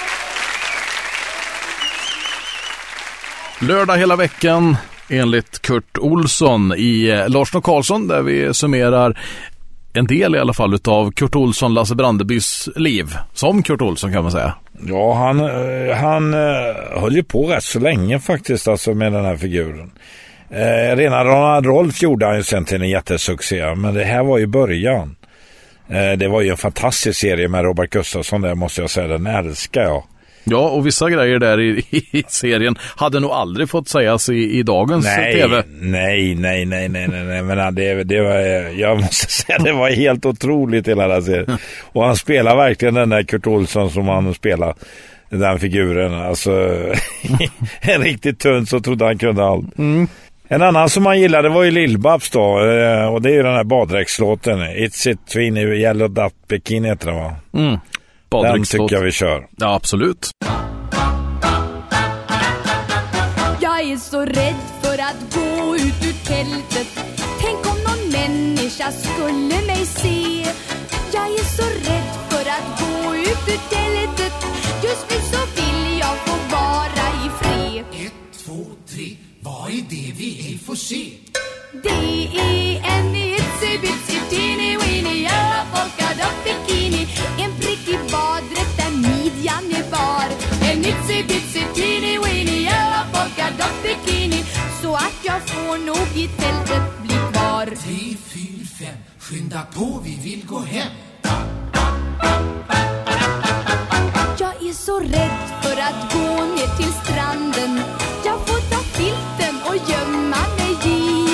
Lördag 3.60 3.96
hela 3.96 4.16
veckan 4.16 4.76
enligt 5.08 5.62
Kurt 5.62 5.98
Olsson 5.98 6.72
i 6.76 7.08
eh, 7.08 7.28
Larsson 7.28 7.58
och 7.58 7.64
Karlsson 7.64 8.08
där 8.08 8.22
vi 8.22 8.54
summerar 8.54 9.18
en 9.92 10.06
del 10.06 10.34
i 10.34 10.38
alla 10.38 10.54
fall 10.54 10.74
utav 10.74 11.10
Kurt 11.10 11.36
Olsson, 11.36 11.74
Lasse 11.74 11.94
Brandebys 11.94 12.68
liv. 12.76 13.06
Som 13.32 13.62
Kurt 13.62 13.82
Olsson 13.82 14.12
kan 14.12 14.22
man 14.22 14.32
säga. 14.32 14.54
Ja, 14.86 15.14
han, 15.14 15.40
eh, 15.40 15.96
han 15.96 16.34
eh, 16.34 17.00
höll 17.00 17.14
ju 17.14 17.22
på 17.22 17.46
rätt 17.46 17.64
så 17.64 17.78
länge 17.80 18.20
faktiskt 18.20 18.68
alltså 18.68 18.94
med 18.94 19.12
den 19.12 19.24
här 19.24 19.36
figuren. 19.36 19.90
Eh, 20.52 20.96
rena 20.96 21.24
Ronald 21.24 21.66
Rolf 21.66 22.02
gjorde 22.02 22.26
han 22.26 22.36
ju 22.36 22.42
sen 22.42 22.64
till 22.64 22.82
en 22.82 22.88
jättesuccé, 22.88 23.74
men 23.74 23.94
det 23.94 24.04
här 24.04 24.22
var 24.22 24.38
ju 24.38 24.46
början. 24.46 25.16
Eh, 25.88 26.12
det 26.18 26.28
var 26.28 26.40
ju 26.40 26.48
en 26.50 26.56
fantastisk 26.56 27.20
serie 27.20 27.48
med 27.48 27.64
Robert 27.64 27.90
Gustafsson 27.90 28.40
där 28.40 28.54
måste 28.54 28.80
jag 28.80 28.90
säga, 28.90 29.08
den 29.08 29.26
älskar 29.26 29.82
jag. 29.82 30.02
Ja, 30.44 30.68
och 30.68 30.86
vissa 30.86 31.10
grejer 31.10 31.38
där 31.38 31.60
i, 31.60 31.84
i 32.10 32.24
serien 32.28 32.76
hade 32.96 33.20
nog 33.20 33.30
aldrig 33.30 33.70
fått 33.70 33.88
sägas 33.88 34.28
i, 34.28 34.58
i 34.58 34.62
dagens 34.62 35.04
Nej, 35.04 35.34
tv. 35.34 35.62
nej, 35.68 36.34
nej, 36.34 36.64
nej, 36.64 36.88
nej, 36.88 37.08
nej, 37.08 37.24
nej, 37.24 37.42
men 37.42 37.74
det, 37.74 38.04
det 38.04 38.20
var, 38.20 38.38
jag 38.80 38.96
måste 38.96 39.26
säga 39.32 39.58
det 39.58 39.72
var 39.72 39.90
helt 39.90 40.26
otroligt 40.26 40.88
hela 40.88 41.08
den 41.08 41.22
serien. 41.22 41.58
Och 41.92 42.04
han 42.04 42.16
spelar 42.16 42.56
verkligen 42.56 42.94
den 42.94 43.08
där 43.08 43.22
Kurt 43.22 43.46
Olsson 43.46 43.90
som 43.90 44.08
han 44.08 44.34
spelar, 44.34 44.74
den 45.30 45.58
figuren. 45.58 46.14
Alltså, 46.14 46.50
en 47.80 48.02
riktigt 48.02 48.38
tunn 48.38 48.66
så 48.66 48.80
trodde 48.80 49.04
han 49.04 49.18
kunde 49.18 49.44
allt. 49.44 49.78
En 50.52 50.62
annan 50.62 50.90
som 50.90 51.02
man 51.02 51.20
gillade 51.20 51.48
var 51.48 51.62
ju 51.62 51.70
Lill-Babs 51.70 52.32
då, 52.32 52.40
eh, 52.40 53.06
och 53.06 53.22
det 53.22 53.28
är 53.28 53.32
ju 53.32 53.42
den 53.42 53.54
här 53.54 53.64
baddräktslåten. 53.64 54.60
It's 54.60 55.08
it 55.08 55.26
tween 55.26 55.56
yellow 55.56 56.10
dot 56.10 56.34
bikini 56.48 56.88
heter 56.88 57.06
den 57.06 57.16
va? 57.16 57.36
Mm. 57.54 57.78
Den 58.28 58.64
tycker 58.64 58.94
jag 58.94 59.02
vi 59.02 59.12
kör. 59.12 59.46
Ja, 59.56 59.74
absolut. 59.74 60.30
Jag 63.60 63.80
är 63.80 63.96
så 63.96 64.20
rädd 64.20 64.62
för 64.82 64.94
att 64.94 65.34
gå 65.34 65.76
ut 65.76 66.06
ur 66.08 66.26
tältet 66.26 66.88
Tänk 67.40 67.58
om 67.66 67.78
någon 67.88 68.12
människa 68.12 68.90
skulle 68.90 69.66
mig 69.66 69.86
se 69.86 70.42
Jag 71.12 71.26
är 71.26 71.44
så 71.44 71.62
rädd 71.62 72.12
för 72.30 72.50
att 72.50 72.80
gå 72.80 73.14
ut 73.16 73.48
ur 73.48 73.60
tältet 73.76 74.32
Just 74.84 75.06
nu 75.10 75.16
så 75.16 75.51
vad 79.42 79.70
är 79.70 79.84
det 79.90 80.12
vi 80.16 80.46
ej 80.46 80.58
får 80.58 80.74
se? 80.74 81.12
Det 81.82 82.28
är 82.38 82.82
en 82.94 83.16
itsy 83.16 83.78
bitsy 83.82 84.18
teeny 84.30 84.76
weeny 84.76 85.22
ja, 85.22 85.64
polkadott 85.72 86.38
bikini. 86.44 87.06
En 87.38 87.52
prickig 87.60 87.98
baddräkt 88.12 88.76
där 88.76 88.90
midjan 88.90 89.64
är 89.78 89.90
bar. 89.90 90.28
En 90.70 90.78
itsy 90.78 91.22
bitsy 91.28 91.62
teeny 91.74 92.18
weeny 92.18 92.64
ja, 92.64 93.04
polkadott 93.12 93.82
bikini. 93.82 94.44
Så 94.82 94.94
att 94.94 95.18
jag 95.22 95.40
får 95.48 95.78
nog 95.78 96.08
i 96.24 96.28
tältet 96.28 97.02
bli 97.02 97.14
kvar. 97.32 97.66
Tre, 97.66 98.16
fyra, 98.32 98.66
fem, 98.78 98.96
skynda 99.18 99.62
på, 99.74 100.00
vi 100.04 100.30
vill 100.30 100.46
gå 100.46 100.58
hem. 100.58 100.92
Jag 104.38 104.68
är 104.68 104.72
så 104.72 105.00
rädd 105.00 105.62
för 105.62 105.76
att 105.80 106.12
gå 106.12 106.44
ner 106.44 106.76
till 106.76 106.92
stranden 107.02 107.80
och 109.72 109.90
gömma 109.90 110.42
mig 110.58 110.74
i. 110.84 111.28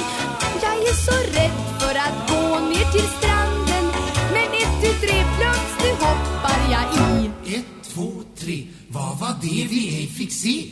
Jag 0.62 0.76
är 0.90 0.95
så 0.95 1.16
rädd 1.38 1.80
för 1.80 1.95
att 1.95 2.30
gå 2.30 2.59
ner 2.59 2.92
till 2.92 3.09
stranden 3.18 3.85
Men 4.33 4.49
ett, 4.62 4.75
tu, 4.83 5.07
tre, 5.07 5.25
plums, 5.38 5.73
nu 5.83 5.90
hoppar 5.90 6.61
jag 6.71 6.85
i 6.95 7.30
Ett, 7.57 7.95
två, 7.95 8.12
tre, 8.38 8.66
vad 8.88 9.18
var 9.18 9.35
det 9.42 9.66
vi 9.71 9.97
ej 9.97 10.07
fick 10.07 10.33
se? 10.33 10.64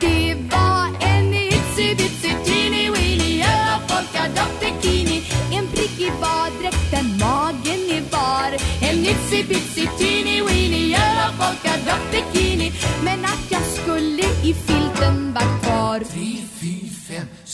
Det 0.00 0.34
var 0.50 0.86
en 1.00 1.34
itsy 1.34 1.94
bitsy 1.94 2.30
teeny 2.44 2.90
weeny 2.90 3.38
ja, 3.38 3.80
polkadott 3.88 4.60
bikini. 4.60 5.22
En 5.52 5.66
prickig 5.66 6.12
baddräkt 6.20 6.90
där 6.90 7.02
magen 7.02 7.82
är 7.96 8.02
bar. 8.10 8.52
En 8.88 8.98
itsy 8.98 9.42
bitsy 9.48 9.86
teeny 9.98 10.42
weeny 10.42 10.90
ja, 10.92 11.30
polkadott 11.38 12.04
bikini. 12.12 12.72
Men 13.04 13.24
att 13.24 13.46
jag 13.50 13.62
skulle 13.62 14.22
i 14.22 14.54
filten 14.54 15.32
vara 15.34 15.58
kvar. 15.62 15.98
Tre, 15.98 16.36
fyra, 16.60 16.85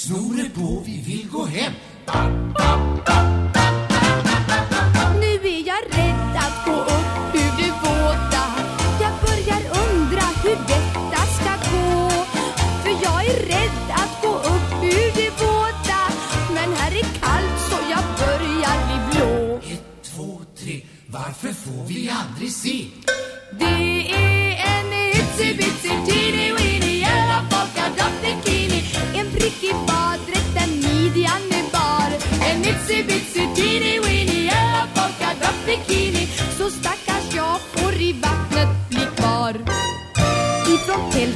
Snoret 0.02 0.54
på, 0.54 0.82
vi 0.86 0.92
vill 1.06 1.28
gå 1.30 1.44
hem. 1.44 1.72
Nu 3.06 3.11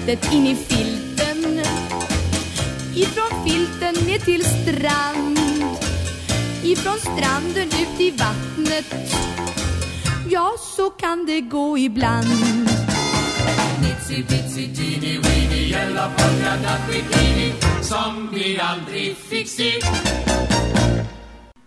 Tältet 0.07 0.33
in 0.33 0.47
i 0.47 0.55
filten. 0.55 1.61
Ifrån 2.95 3.45
filten 3.47 4.07
ner 4.07 4.19
till 4.19 4.45
strand. 4.45 5.39
Ifrån 6.65 6.99
stranden 6.99 7.67
ut 7.67 8.01
i 8.01 8.11
vattnet. 8.11 9.17
Ja, 10.31 10.53
så 10.77 10.91
kan 10.91 11.27
det 11.27 11.41
gå 11.41 11.79
ibland. 11.79 12.27
Itsy 13.83 14.23
bitsy 14.23 14.75
teeny 14.75 15.19
weeny 15.19 15.71
yellow 15.71 16.11
polka 16.17 16.57
dot 16.63 16.81
bikini 16.89 17.53
som 17.83 18.29
vi 18.35 18.59
aldrig 18.59 19.17
fick 19.17 19.49
se. 19.49 19.73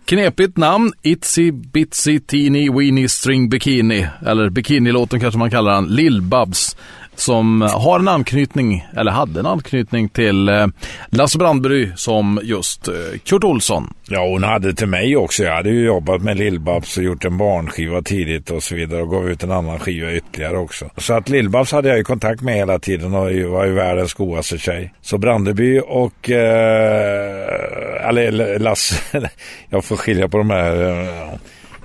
Knepigt 0.05 0.58
namn, 0.58 0.93
Itsy 1.01 1.51
Bitsy 1.51 2.19
Teeny 2.19 2.69
Weeny 2.69 3.08
String 3.08 3.50
Bikini, 3.50 4.08
eller 4.25 4.50
Bikinilåten 4.50 5.19
kanske 5.19 5.38
man 5.38 5.51
kallar 5.51 5.75
den, 5.75 5.88
Lill-Babs, 5.88 6.77
som 7.19 7.61
har 7.61 7.99
en 7.99 8.07
anknytning, 8.07 8.88
eller 8.97 9.11
hade 9.11 9.39
en 9.39 9.45
anknytning 9.45 10.09
till 10.09 10.49
eh, 10.49 10.67
Lasse 11.09 11.38
Brandberg 11.38 11.91
som 11.95 12.39
just 12.43 12.88
eh, 12.88 12.93
Kurt 13.23 13.43
Olsson. 13.43 13.93
Ja, 14.07 14.27
hon 14.27 14.43
hade 14.43 14.73
till 14.73 14.88
mig 14.88 15.17
också. 15.17 15.43
Jag 15.43 15.55
hade 15.55 15.69
ju 15.69 15.85
jobbat 15.85 16.21
med 16.21 16.38
Lill-Babs 16.38 16.97
och 16.97 17.03
gjort 17.03 17.25
en 17.25 17.38
barnskiva 17.38 18.01
tidigt 18.01 18.49
och 18.49 18.63
så 18.63 18.75
vidare 18.75 19.01
och 19.01 19.09
gav 19.09 19.29
ut 19.29 19.43
en 19.43 19.51
annan 19.51 19.79
skiva 19.79 20.13
ytterligare 20.13 20.57
också. 20.57 20.89
Så 20.97 21.13
att 21.13 21.29
Lill-Babs 21.29 21.71
hade 21.71 21.89
jag 21.89 21.97
ju 21.97 22.03
kontakt 22.03 22.41
med 22.41 22.55
hela 22.55 22.79
tiden 22.79 23.13
och 23.15 23.31
var 23.31 23.65
ju 23.65 23.73
världens 23.73 24.13
godaste 24.13 24.57
tjej. 24.57 24.93
Så 25.01 25.17
Brandeby 25.17 25.79
och, 25.79 26.29
eh, 26.29 28.07
eller 28.09 28.59
Lasse, 28.59 28.95
jag 29.69 29.85
får 29.85 29.95
skilja 29.95 30.29
på 30.29 30.38
de 30.38 30.49
här. 30.49 30.89
Eh, 30.89 31.39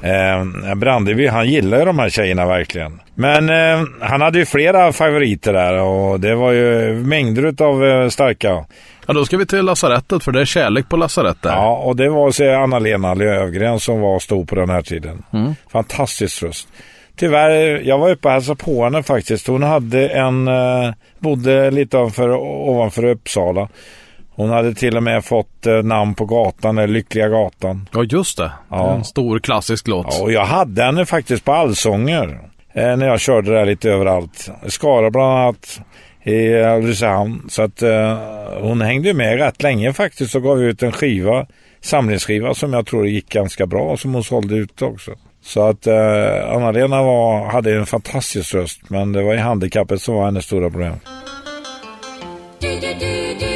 Eh, 0.05 0.75
Brandeby, 0.75 1.27
han 1.27 1.49
gillar 1.49 1.79
ju 1.79 1.85
de 1.85 1.99
här 1.99 2.09
tjejerna 2.09 2.47
verkligen. 2.47 3.01
Men 3.15 3.51
eh, 3.51 3.87
han 4.01 4.21
hade 4.21 4.39
ju 4.39 4.47
flera 4.47 4.93
favoriter 4.93 5.53
där 5.53 5.81
och 5.81 6.21
det 6.21 6.35
var 6.35 6.53
ju 6.53 6.95
mängder 6.95 7.63
av 7.63 7.85
eh, 7.85 8.09
starka. 8.09 8.65
Ja, 9.07 9.15
då 9.15 9.25
ska 9.25 9.37
vi 9.37 9.47
till 9.47 9.65
lasarettet 9.65 10.25
för 10.25 10.33
det 10.33 10.41
är 10.41 10.45
kärlek 10.45 10.89
på 10.89 10.97
lasarettet. 10.97 11.53
Ja, 11.53 11.77
och 11.77 11.97
det 11.97 12.09
var 12.09 12.31
så 12.31 12.55
Anna-Lena 12.55 13.15
Lövgren 13.15 13.81
som 13.81 14.01
var 14.01 14.19
stor 14.19 14.45
på 14.45 14.55
den 14.55 14.71
här 14.71 14.83
tiden. 14.83 15.23
Fantastisk 15.73 16.43
röst. 16.43 16.69
Tyvärr, 17.17 17.81
jag 17.85 17.99
var 17.99 18.11
uppe 18.11 18.29
och 18.29 18.35
hälsade 18.35 18.57
på 18.57 18.85
henne 18.85 19.03
faktiskt. 19.03 19.47
Hon 19.47 19.63
hade 19.63 20.09
en, 20.09 20.49
eh, 20.49 20.93
bodde 21.19 21.71
lite 21.71 21.99
ovanför, 21.99 22.31
ovanför 22.69 23.05
Uppsala. 23.05 23.69
Hon 24.37 24.51
hade 24.51 24.75
till 24.75 24.97
och 24.97 25.03
med 25.03 25.25
fått 25.25 25.67
eh, 25.67 25.83
namn 25.83 26.15
på 26.15 26.25
gatan, 26.25 26.79
eller 26.79 26.95
Lyckliga 26.95 27.29
gatan. 27.29 27.89
Ja, 27.93 28.05
just 28.05 28.39
det. 28.39 28.53
Ja. 28.69 28.95
En 28.95 29.05
stor 29.05 29.39
klassisk 29.39 29.89
låt. 29.89 30.07
Ja, 30.11 30.23
och 30.23 30.33
jag 30.33 30.45
hade 30.45 30.83
henne 30.83 31.07
faktiskt 31.07 31.45
på 31.45 31.53
allsånger 31.53 32.41
eh, 32.73 32.97
när 32.97 33.07
jag 33.07 33.21
körde 33.21 33.51
där 33.51 33.67
lite 33.67 33.91
överallt. 33.91 34.51
Skara 34.67 35.11
bland 35.11 35.39
annat, 35.39 35.81
i 36.25 36.55
Ulricehamn. 36.55 37.47
Så 37.49 37.63
att 37.63 37.83
eh, 37.83 38.19
hon 38.61 38.81
hängde 38.81 39.15
med 39.15 39.39
rätt 39.39 39.63
länge 39.63 39.93
faktiskt 39.93 40.35
och 40.35 40.43
gav 40.43 40.63
ut 40.63 40.83
en 40.83 40.93
skiva, 40.93 41.47
samlingsskiva 41.81 42.55
som 42.55 42.73
jag 42.73 42.87
tror 42.87 43.07
gick 43.07 43.29
ganska 43.29 43.67
bra 43.67 43.83
och 43.83 44.01
som 44.01 44.15
hon 44.15 44.25
sålde 44.25 44.55
ut 44.55 44.83
också. 44.83 45.11
Så 45.43 45.63
att 45.69 45.87
eh, 45.87 46.55
Anna-Lena 46.55 47.03
var, 47.03 47.47
hade 47.47 47.75
en 47.75 47.87
fantastisk 47.87 48.55
röst 48.55 48.81
men 48.89 49.13
det 49.13 49.23
var 49.23 49.35
i 49.35 49.39
handikappet 49.39 50.03
som 50.03 50.15
var 50.15 50.25
hennes 50.25 50.45
stora 50.45 50.71
problem. 50.71 50.95
Kärlek 52.61 53.54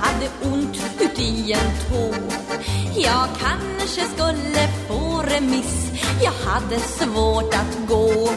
Hade 0.00 0.28
ont 0.42 0.76
uti 1.00 1.52
en 1.52 1.70
tå. 1.88 2.14
Jag 2.94 3.28
kanske 3.40 4.00
skulle 4.14 4.68
få 4.88 5.22
remiss. 5.22 5.90
Jag 6.22 6.50
hade 6.50 6.78
svårt 6.80 7.54
att 7.54 7.88
gå. 7.88 8.30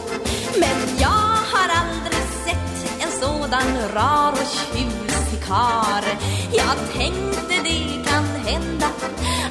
Men 0.59 0.97
jag 0.99 1.35
har 1.51 1.69
aldrig 1.81 2.23
sett 2.45 3.01
en 3.03 3.11
sådan 3.21 3.89
rar 3.93 4.31
och 4.31 4.47
tjusig 4.47 5.43
kar. 5.47 6.03
Jag 6.51 6.75
tänkte 6.93 7.53
det 7.63 8.09
kan 8.09 8.25
hända 8.45 8.87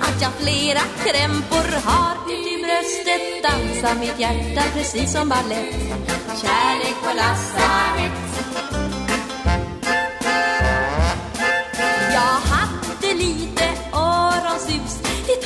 att 0.01 0.23
jag 0.23 0.33
flera 0.33 0.81
krämpor 1.05 1.81
har 1.85 2.09
Ut 2.33 2.47
i 2.47 2.57
bröstet. 2.65 3.43
Dansar 3.43 3.95
mitt 4.01 4.19
hjärta 4.19 4.63
precis 4.75 5.13
som 5.13 5.29
ballett. 5.29 5.75
Kärlek 6.43 6.97
på 7.03 7.17
lasarett 7.17 8.68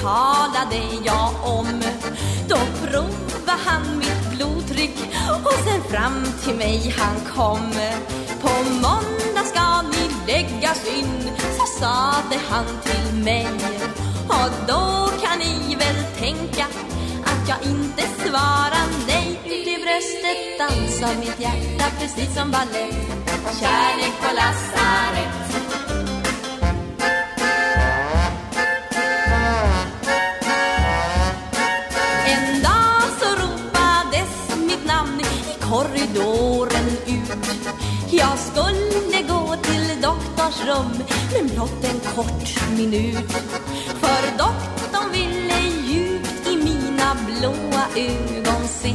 talade 0.02 0.82
jag 1.04 1.30
om. 1.44 1.82
Då 2.49 2.59
provade 2.87 3.59
han 3.66 3.99
mitt 3.99 4.37
blodtryck 4.37 4.99
och 5.44 5.59
sen 5.64 5.82
fram 5.82 6.25
till 6.44 6.54
mig 6.54 6.94
han 6.99 7.16
kom. 7.37 7.73
På 8.42 8.71
måndag 8.71 9.44
ska 9.44 9.82
ni 9.82 10.32
läggas 10.32 10.87
in, 10.99 11.30
så 11.59 11.80
sade 11.80 12.40
han 12.50 12.64
till 12.82 13.25
mig. 13.25 13.47
Och 14.28 14.50
då 14.68 15.11
kan 15.23 15.38
ni 15.38 15.75
väl 15.75 16.04
tänka 16.18 16.66
att 17.25 17.49
jag 17.49 17.59
inte 17.71 18.02
svarar 18.02 18.87
nej. 19.06 19.40
Ut 19.44 19.66
i 19.66 19.76
bröstet 19.85 20.59
dansar 20.59 21.21
mitt 21.21 21.40
hjärta 21.40 21.85
precis 22.00 22.35
som 22.35 22.50
ballett. 22.50 22.97
Kärlek 23.61 24.14
på 24.21 24.35
lasarett 24.35 25.42
Jag 38.25 38.38
skulle 38.38 39.23
gå 39.29 39.57
till 39.62 40.00
doktorns 40.02 40.64
rum 40.67 41.05
men 41.33 41.49
blott 41.49 41.85
en 41.85 42.00
kort 42.14 42.76
minut. 42.76 43.33
För 44.00 44.38
doktorn 44.38 45.12
ville 45.12 45.61
djupt 45.87 46.47
i 46.47 46.57
mina 46.57 47.17
blåa 47.26 47.85
ögon 47.97 48.69
se. 48.69 48.95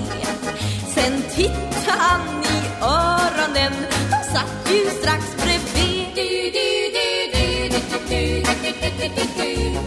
Sen 0.96 1.22
tittade 1.36 1.98
han 1.98 2.44
i 2.44 2.84
öronen, 2.84 3.74
de 4.12 4.34
satt 4.34 4.72
ju 4.72 4.90
strax 5.02 5.24
bredvid. 5.44 6.08
du, 6.16 6.52
du, 6.52 6.84
du, 9.38 9.87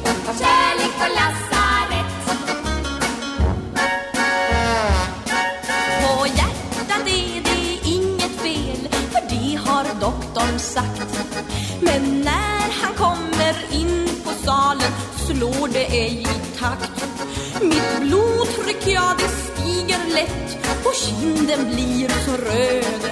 kinden 21.21 21.75
blir 21.75 22.09
så 22.09 22.33
röd. 22.33 23.05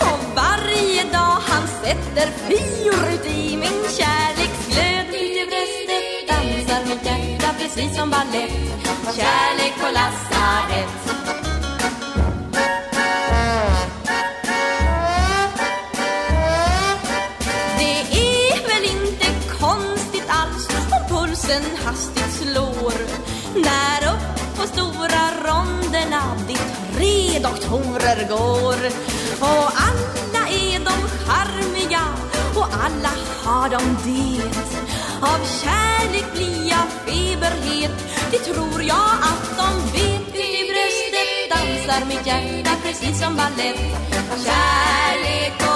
Och 0.00 0.20
varje 0.36 1.02
dag 1.12 1.36
han 1.50 1.68
sätter 1.82 2.30
fyr 2.48 3.30
i 3.30 3.56
min 3.56 3.82
kärleksglöd. 3.98 5.06
Ut 5.08 5.36
i 5.42 5.46
bröstet 5.50 6.28
dansar 6.28 6.84
mitt 6.88 7.06
hjärta 7.06 7.54
precis 7.58 7.96
som 7.96 8.10
ballett. 8.10 8.52
Kärlek 9.16 9.74
på 9.80 9.86
lasarett. 9.86 11.45
Doktorer 27.46 28.28
går. 28.28 28.80
Och 29.40 29.68
alla 29.88 30.42
är 30.48 30.78
de 30.88 30.96
charmiga 31.26 32.04
och 32.54 32.68
alla 32.84 33.12
har 33.44 33.68
de 33.68 33.82
det. 34.04 34.42
Av 35.20 35.40
kärlek 35.62 36.32
blir 36.34 36.70
jag 36.70 36.86
feberhet, 37.06 37.90
det 38.30 38.38
tror 38.38 38.82
jag 38.82 39.10
att 39.30 39.44
de 39.60 39.68
vet 39.92 40.34
i 40.34 40.52
bröstet 40.70 41.30
dansar 41.50 42.06
mitt 42.08 42.26
hjärta 42.26 42.70
precis 42.82 43.20
som 43.20 43.36
ballett. 43.36 43.80
Kärlek 44.44 45.56
och 45.60 45.75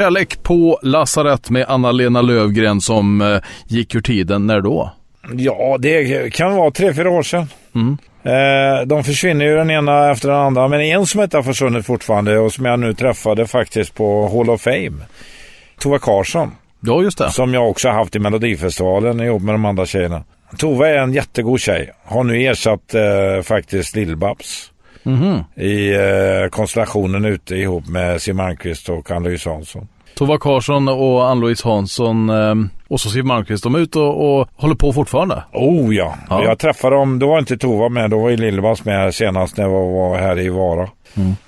Kärlek 0.00 0.42
på 0.42 0.78
lasarett 0.82 1.50
med 1.50 1.64
Anna-Lena 1.68 2.22
Lövgren 2.22 2.80
som 2.80 3.20
eh, 3.20 3.38
gick 3.66 3.94
ur 3.94 4.00
tiden. 4.00 4.46
När 4.46 4.60
då? 4.60 4.92
Ja, 5.32 5.76
det 5.80 6.30
kan 6.34 6.54
vara 6.56 6.70
tre, 6.70 6.94
fyra 6.94 7.10
år 7.10 7.22
sedan. 7.22 7.46
Eh, 8.22 8.86
de 8.86 9.04
försvinner 9.04 9.44
ju 9.44 9.56
den 9.56 9.70
ena 9.70 10.10
efter 10.10 10.28
den 10.28 10.38
andra, 10.38 10.68
men 10.68 10.80
en 10.80 11.06
som 11.06 11.20
inte 11.20 11.36
har 11.36 11.42
försvunnit 11.42 11.86
fortfarande 11.86 12.38
och 12.38 12.52
som 12.52 12.64
jag 12.64 12.80
nu 12.80 12.94
träffade 12.94 13.46
faktiskt 13.46 13.94
på 13.94 14.28
Hall 14.28 14.50
of 14.50 14.60
Fame. 14.62 14.92
Tova 15.78 15.98
Karlsson, 15.98 16.50
Ja, 16.80 17.02
just 17.02 17.18
det. 17.18 17.30
som 17.30 17.54
jag 17.54 17.70
också 17.70 17.88
haft 17.88 18.16
i 18.16 18.18
Melodifestivalen 18.18 19.20
ihop 19.20 19.42
med 19.42 19.54
de 19.54 19.64
andra 19.64 19.86
tjejerna. 19.86 20.24
Tova 20.58 20.88
är 20.88 20.96
en 20.96 21.12
jättegod 21.12 21.60
tjej. 21.60 21.90
Har 22.04 22.24
nu 22.24 22.42
ersatt 22.46 22.94
eh, 22.94 23.42
faktiskt 23.42 23.96
Lill-Babs 23.96 24.70
i 25.56 25.94
eh, 25.94 26.48
konstellationen 26.50 27.24
ute 27.24 27.56
ihop 27.56 27.88
med 27.88 28.22
Siw 28.22 28.36
Malmkvist 28.36 28.88
och 28.88 29.10
Ann-Louise 29.10 29.50
Hansson. 29.50 29.88
Tova 30.14 30.38
Karlsson 30.38 30.88
och 30.88 31.28
Ann-Louise 31.28 31.68
Hansson 31.68 32.30
eh, 32.30 32.54
och 32.88 33.00
så 33.00 33.10
Siw 33.10 33.26
Malmkvist, 33.26 33.62
de 33.62 33.74
är 33.74 33.78
ute 33.78 33.98
och, 33.98 34.40
och 34.40 34.48
håller 34.56 34.74
på 34.74 34.92
fortfarande. 34.92 35.42
Oh 35.52 35.94
ja. 35.94 36.14
Ja. 36.30 36.44
jag 36.44 36.58
träffade 36.58 36.96
dem, 36.96 37.18
då 37.18 37.28
var 37.28 37.38
inte 37.38 37.56
Tova 37.58 37.88
med, 37.88 38.10
då 38.10 38.18
var 38.18 38.30
Lill-Babs 38.30 38.84
med 38.84 39.14
senast 39.14 39.56
när 39.56 39.64
jag 39.64 39.70
var 39.70 40.18
här 40.18 40.38
i 40.38 40.48
Vara. 40.48 40.88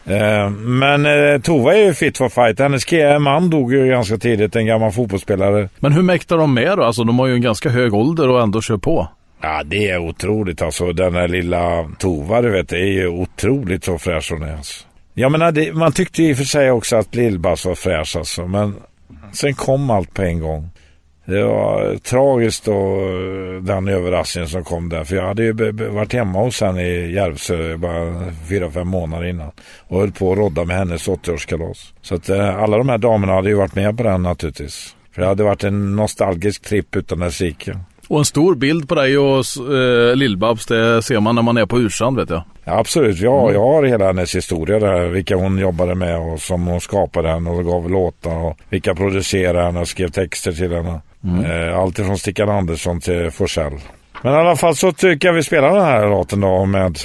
Eh, 0.04 0.50
men 0.50 1.06
eh, 1.06 1.40
Tova 1.40 1.74
är 1.74 1.84
ju 1.84 1.94
fit 1.94 2.18
for 2.18 2.28
fight. 2.28 2.58
Hennes 2.58 2.84
man 3.20 3.50
dog 3.50 3.72
ju 3.72 3.86
ganska 3.86 4.16
tidigt, 4.16 4.56
en 4.56 4.66
gammal 4.66 4.92
fotbollsspelare. 4.92 5.68
Men 5.78 5.92
hur 5.92 6.02
mäktar 6.02 6.38
de 6.38 6.54
med 6.54 6.78
då? 6.78 6.84
Alltså 6.84 7.04
de 7.04 7.18
har 7.18 7.26
ju 7.26 7.34
en 7.34 7.42
ganska 7.42 7.68
hög 7.68 7.94
ålder 7.94 8.28
och 8.28 8.42
ändå 8.42 8.60
kör 8.60 8.76
på. 8.76 9.08
Ja, 9.42 9.62
det 9.64 9.90
är 9.90 9.98
otroligt 9.98 10.62
alltså. 10.62 10.92
Den 10.92 11.12
där 11.12 11.28
lilla 11.28 11.90
Tova, 11.98 12.42
du 12.42 12.50
vet, 12.50 12.68
det 12.68 12.78
är 12.78 12.92
ju 12.92 13.08
otroligt 13.08 13.84
så 13.84 13.98
fräsch 13.98 14.32
hon 14.32 14.42
är. 14.42 14.56
Alltså. 14.56 14.84
Jag 15.14 15.32
menar, 15.32 15.52
det, 15.52 15.72
man 15.72 15.92
tyckte 15.92 16.22
i 16.22 16.32
och 16.32 16.36
för 16.36 16.44
sig 16.44 16.70
också 16.70 16.96
att 16.96 17.14
Lill-Babs 17.14 17.66
var 17.66 17.74
fräsch 17.74 18.16
alltså, 18.16 18.46
men 18.46 18.74
sen 19.32 19.54
kom 19.54 19.90
allt 19.90 20.14
på 20.14 20.22
en 20.22 20.40
gång. 20.40 20.70
Det 21.24 21.42
var 21.42 21.96
tragiskt 21.96 22.64
då 22.64 22.72
eh, 22.72 23.62
den 23.62 23.88
överraskningen 23.88 24.48
som 24.48 24.64
kom 24.64 24.88
där. 24.88 25.04
För 25.04 25.16
jag 25.16 25.26
hade 25.26 25.42
ju 25.42 25.52
varit 25.72 26.12
hemma 26.12 26.38
hos 26.42 26.60
henne 26.60 26.82
i 26.82 27.14
Järvsö 27.14 27.76
bara 27.76 28.32
fyra, 28.48 28.70
fem 28.70 28.88
månader 28.88 29.26
innan. 29.26 29.50
Och 29.88 30.00
höll 30.00 30.12
på 30.12 30.32
att 30.32 30.38
rodda 30.38 30.64
med 30.64 30.76
hennes 30.76 31.08
80-årskalas. 31.08 31.92
Så 32.02 32.14
att 32.14 32.28
eh, 32.28 32.62
alla 32.62 32.78
de 32.78 32.88
här 32.88 32.98
damerna 32.98 33.32
hade 33.32 33.48
ju 33.48 33.54
varit 33.54 33.74
med 33.74 33.96
på 33.96 34.02
den 34.02 34.22
naturligtvis. 34.22 34.96
För 35.12 35.22
det 35.22 35.28
hade 35.28 35.42
varit 35.42 35.64
en 35.64 35.96
nostalgisk 35.96 36.62
tripp 36.62 36.96
utan 36.96 37.18
dess 37.18 37.40
like. 37.40 37.78
Och 38.12 38.18
en 38.18 38.24
stor 38.24 38.54
bild 38.54 38.88
på 38.88 38.94
dig 38.94 39.18
och 39.18 39.38
eh, 39.56 40.16
Lill-Babs, 40.16 40.68
det 40.68 41.02
ser 41.02 41.20
man 41.20 41.34
när 41.34 41.42
man 41.42 41.56
är 41.56 41.66
på 41.66 41.80
Ursand 41.80 42.16
vet 42.16 42.30
jag. 42.30 42.42
Ja, 42.64 42.78
absolut, 42.78 43.20
ja, 43.20 43.52
jag 43.52 43.60
har 43.60 43.82
hela 43.82 44.06
hennes 44.06 44.36
historia 44.36 44.78
där. 44.78 45.08
Vilka 45.08 45.36
hon 45.36 45.58
jobbade 45.58 45.94
med 45.94 46.18
och 46.18 46.40
som 46.40 46.66
hon 46.66 46.80
skapade 46.80 47.28
henne 47.28 47.50
och 47.50 47.64
gav 47.64 47.90
låtar 47.90 48.36
och 48.36 48.58
vilka 48.68 48.94
producerade 48.94 49.62
henne 49.62 49.80
och 49.80 49.88
skrev 49.88 50.08
texter 50.08 50.52
till 50.52 50.72
henne. 50.72 51.00
Eh, 51.44 51.78
allt 51.78 51.98
ifrån 51.98 52.18
Stickan 52.18 52.48
Andersson 52.48 53.00
till 53.00 53.30
Forsell. 53.30 53.72
Men 54.22 54.32
i 54.32 54.36
alla 54.36 54.56
fall 54.56 54.76
så 54.76 54.92
tycker 54.92 55.28
jag 55.28 55.34
vi 55.34 55.42
spelar 55.42 55.74
den 55.74 55.84
här 55.84 56.08
låten 56.08 56.40
då 56.40 56.64
med 56.66 56.98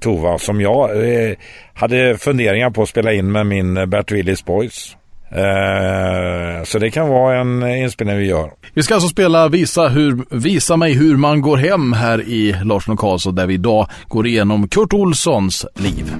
Tova 0.00 0.38
som 0.38 0.60
jag 0.60 0.90
eh, 0.90 1.36
hade 1.74 2.18
funderingar 2.18 2.70
på 2.70 2.82
att 2.82 2.88
spela 2.88 3.12
in 3.12 3.32
med 3.32 3.46
min 3.46 3.90
Bert 3.90 4.12
Willys 4.12 4.44
Boys. 4.44 4.96
Eh, 5.30 6.64
så 6.64 6.78
det 6.78 6.90
kan 6.90 7.08
vara 7.08 7.40
en 7.40 7.62
inspelning 7.62 8.16
vi 8.16 8.26
gör. 8.26 8.50
Vi 8.74 8.82
ska 8.82 8.94
alltså 8.94 9.08
spela 9.08 9.48
Visa, 9.48 9.88
hur, 9.88 10.24
visa 10.30 10.76
mig 10.76 10.92
hur 10.92 11.16
man 11.16 11.40
går 11.40 11.56
hem 11.56 11.92
här 11.92 12.20
i 12.20 12.56
Larsson 12.64 12.92
och 12.92 12.98
Karlsson 13.00 13.34
där 13.34 13.46
vi 13.46 13.54
idag 13.54 13.88
går 14.08 14.26
igenom 14.26 14.68
Kurt 14.68 14.92
Olssons 14.92 15.66
liv. 15.74 16.14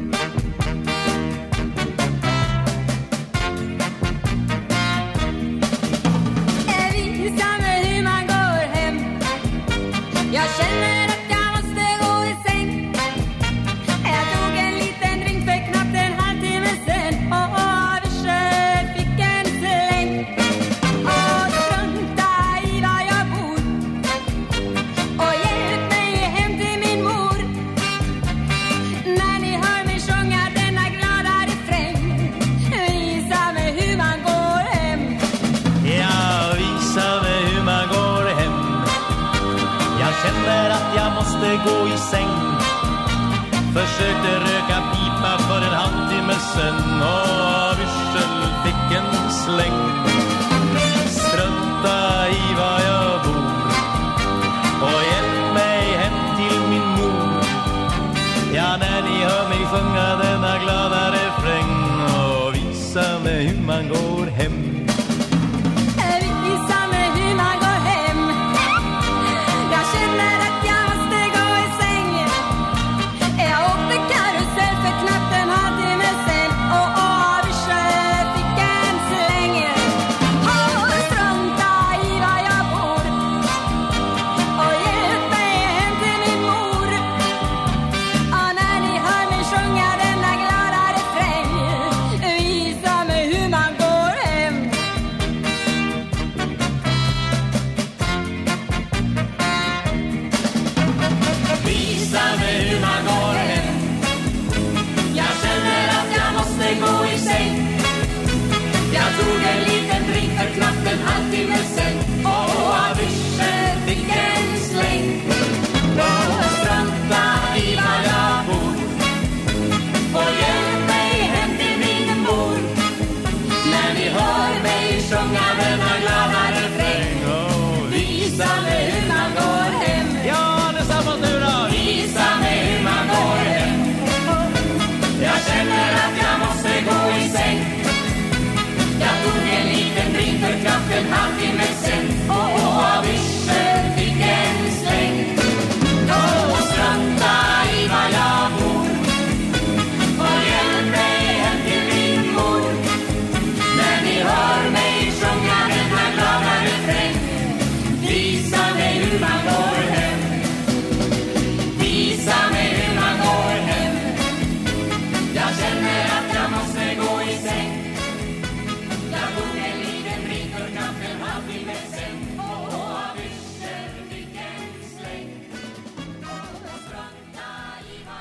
Mig 63.70 63.88
hur 63.88 64.26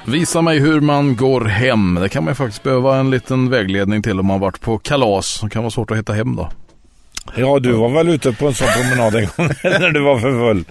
Visa 0.10 0.42
mig 0.42 0.60
hur 0.60 0.82
man 0.82 1.16
går 1.16 1.42
hem. 1.46 1.96
Det 2.02 2.10
kan 2.10 2.24
man 2.24 2.32
ju 2.32 2.36
faktiskt 2.36 2.64
behöva 2.64 2.98
en 2.98 3.10
liten 3.12 3.50
vägledning 3.50 4.02
till 4.02 4.20
om 4.20 4.26
man 4.26 4.40
varit 4.40 4.62
på 4.62 4.78
kalas. 4.78 5.40
Det 5.44 5.50
kan 5.50 5.64
vara 5.64 5.72
svårt 5.72 5.92
att 5.92 5.98
hitta 5.98 6.14
hem 6.14 6.36
då. 6.36 6.50
Ja, 7.36 7.60
du 7.60 7.72
var 7.72 7.90
väl 7.90 8.10
ute 8.10 8.32
på 8.34 8.48
en 8.48 8.54
sån 8.54 8.68
promenad 8.68 9.16
en 9.16 9.28
gång 9.38 9.48
när 9.64 9.90
du 9.90 10.02
var 10.02 10.20
för 10.20 10.32
full. 10.32 10.64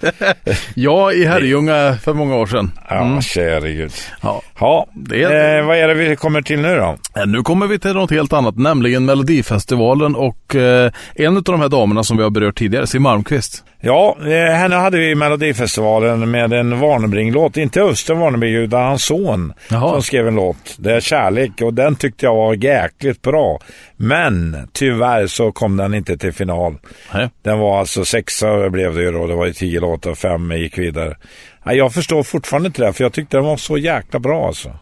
Ja, 0.74 1.12
i 1.12 1.24
Herrljunga 1.24 1.96
för 2.03 2.14
många 2.14 2.37
år 2.37 2.46
sedan. 2.46 2.70
Ja, 2.90 3.20
käre 3.20 3.72
gud. 3.72 3.92
Ja. 4.22 4.42
Ja, 4.61 4.87
Det 4.94 5.22
är- 5.22 5.59
eh, 5.61 5.66
vad 5.66 5.77
är 5.77 5.88
det 5.88 5.94
vi 5.94 6.16
kommer 6.16 6.42
till 6.42 6.61
nu 6.61 6.77
då? 6.77 6.96
Eh, 7.20 7.27
Nu 7.27 7.42
kommer 7.42 7.66
vi 7.66 7.79
till 7.79 7.92
något 7.92 8.11
helt 8.11 8.33
annat, 8.33 8.57
nämligen 8.59 9.05
Melodifestivalen 9.05 10.14
och 10.16 10.55
eh, 10.55 10.92
en 11.14 11.37
av 11.37 11.42
de 11.42 11.61
här 11.61 11.68
damerna 11.68 12.05
som 12.05 12.16
vi 12.16 12.22
har 12.22 12.31
berört 12.31 12.59
tidigare, 12.59 12.87
Siw 12.87 13.01
Malmkvist. 13.03 13.64
Ja, 13.80 14.16
eh, 14.20 14.54
henne 14.54 14.76
hade 14.76 14.98
vi 14.98 15.10
i 15.10 15.14
Melodifestivalen 15.14 16.30
med 16.30 16.52
en 16.52 16.80
Warnerbring-låt. 16.80 17.56
Inte 17.56 17.82
Öster 17.82 18.14
Warnerbring 18.14 18.54
utan 18.54 18.82
hans 18.82 19.04
son 19.04 19.52
Jaha. 19.70 19.92
som 19.92 20.02
skrev 20.02 20.28
en 20.28 20.34
låt. 20.34 20.76
Det 20.78 20.92
är 20.94 21.00
Kärlek 21.00 21.62
och 21.62 21.74
den 21.74 21.96
tyckte 21.96 22.26
jag 22.26 22.34
var 22.34 22.54
jäkligt 22.54 23.22
bra. 23.22 23.58
Men 23.96 24.68
tyvärr 24.72 25.26
så 25.26 25.52
kom 25.52 25.76
den 25.76 25.94
inte 25.94 26.18
till 26.18 26.32
final. 26.32 26.74
Nej. 27.14 27.28
Den 27.42 27.58
var 27.58 27.78
alltså 27.80 28.04
sexa 28.04 28.70
blev 28.70 28.94
det 28.94 29.02
ju 29.02 29.12
då. 29.12 29.26
Det 29.26 29.34
var 29.34 29.46
ju 29.46 29.52
tio 29.52 29.80
låtar, 29.80 30.14
fem 30.14 30.52
gick 30.52 30.78
vidare. 30.78 31.16
Jag 31.64 31.94
förstår 31.94 32.22
fortfarande 32.22 32.66
inte 32.66 32.82
det 32.82 32.92
för 32.92 33.04
jag 33.04 33.12
tyckte 33.12 33.36
den 33.36 33.44
var 33.46 33.56
så 33.56 33.78
jäkla 33.78 34.20
bra 34.20 34.46
alltså. 34.46 34.72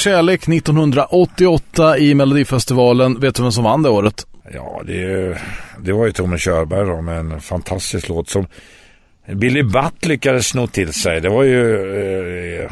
Kärlek 0.00 0.48
1988 0.48 1.98
i 1.98 2.14
Melodifestivalen. 2.14 3.20
Vet 3.20 3.34
du 3.34 3.42
vem 3.42 3.52
som 3.52 3.64
vann 3.64 3.82
det 3.82 3.88
året? 3.88 4.26
Ja, 4.54 4.82
det, 4.86 5.36
det 5.78 5.92
var 5.92 6.06
ju 6.06 6.12
Tommy 6.12 6.38
Körberg 6.38 6.86
då 6.86 7.00
med 7.00 7.18
en 7.18 7.40
fantastisk 7.40 8.08
låt 8.08 8.28
som 8.28 8.46
Billy 9.26 9.62
Butt 9.62 10.06
lyckades 10.06 10.46
sno 10.46 10.66
till 10.66 10.92
sig. 10.92 11.20
Det 11.20 11.28
var 11.28 11.42
ju 11.42 12.60
eh, 12.60 12.70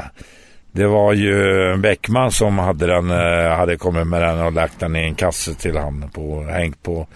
det 0.73 0.87
var 0.87 1.12
ju 1.12 1.77
Bäckman 1.77 2.33
som 2.33 2.59
hade 2.59 2.87
den, 2.87 3.11
eh, 3.11 3.57
hade 3.57 3.77
kommit 3.77 4.07
med 4.07 4.23
den 4.23 4.41
och 4.41 4.53
lagt 4.53 4.81
den 4.81 4.97
i 4.97 5.01
en 5.01 5.14
kasse 5.14 5.55
till 5.55 5.77
han 5.77 6.11
på, 6.14 6.43
hängt 6.43 6.83
på, 6.83 7.07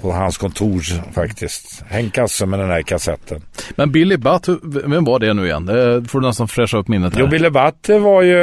på 0.00 0.12
hans 0.12 0.38
kontor 0.38 1.12
faktiskt. 1.12 1.84
Hängt 1.88 2.14
kasse 2.14 2.46
med 2.46 2.58
den 2.58 2.70
här 2.70 2.82
kassetten. 2.82 3.42
Men 3.76 3.92
Billy 3.92 4.16
Butt, 4.16 4.48
vem 4.62 5.04
var 5.04 5.18
det 5.18 5.34
nu 5.34 5.46
igen? 5.46 5.66
Det 5.66 6.04
får 6.08 6.20
du 6.20 6.26
nästan 6.26 6.48
fräscha 6.48 6.78
upp 6.78 6.88
minnet 6.88 7.14
här. 7.14 7.20
Jo, 7.20 7.26
Billy 7.26 7.50
Butt 7.50 7.88
var 7.88 8.22
ju, 8.22 8.38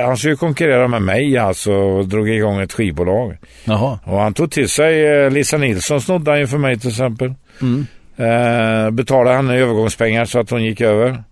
eh, 0.00 0.06
han 0.06 0.16
skulle 0.16 0.32
ju 0.32 0.36
konkurrera 0.36 0.88
med 0.88 1.02
mig 1.02 1.38
alltså 1.38 1.72
och 1.72 2.08
drog 2.08 2.28
igång 2.28 2.60
ett 2.60 2.72
skivbolag. 2.72 3.36
Jaha. 3.64 3.98
Och 4.04 4.18
han 4.18 4.34
tog 4.34 4.50
till 4.50 4.68
sig 4.68 5.06
eh, 5.06 5.30
Lisa 5.30 5.56
Nilsson 5.56 6.00
snodde 6.00 6.30
han 6.30 6.40
ju 6.40 6.46
för 6.46 6.58
mig 6.58 6.78
till 6.78 6.90
exempel. 6.90 7.34
Mm. 7.62 7.86
Eh, 8.16 8.90
betalade 8.90 9.36
henne 9.36 9.56
övergångspengar 9.56 10.24
så 10.24 10.38
att 10.38 10.50
hon 10.50 10.64
gick 10.64 10.80
över. 10.80 11.24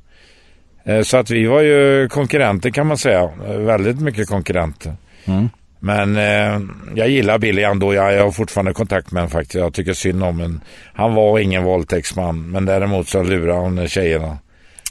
Eh, 0.85 1.03
så 1.03 1.17
att 1.17 1.31
vi 1.31 1.47
var 1.47 1.61
ju 1.61 2.09
konkurrenter 2.09 2.71
kan 2.71 2.87
man 2.87 2.99
säga. 2.99 3.31
Eh, 3.49 3.57
väldigt 3.57 4.01
mycket 4.01 4.29
konkurrenter. 4.29 4.95
Mm. 5.25 5.49
Men 5.85 6.17
eh, 6.17 6.61
jag 6.95 7.09
gillar 7.09 7.39
Billy 7.39 7.63
ändå. 7.63 7.95
Jag, 7.95 8.15
jag 8.15 8.25
har 8.25 8.31
fortfarande 8.31 8.73
kontakt 8.73 9.13
med 9.13 9.23
honom 9.23 9.31
faktiskt. 9.31 9.55
Jag 9.55 9.75
tycker 9.75 9.93
synd 9.93 10.25
om 10.25 10.41
honom. 10.41 10.61
Han 10.95 11.15
var 11.15 11.39
ingen 11.39 11.65
våldtäktsman. 11.65 12.51
Men 12.51 12.65
däremot 12.65 13.09
så 13.09 13.23
lurade 13.23 13.61
hon 13.61 13.89
tjejerna. 13.89 14.39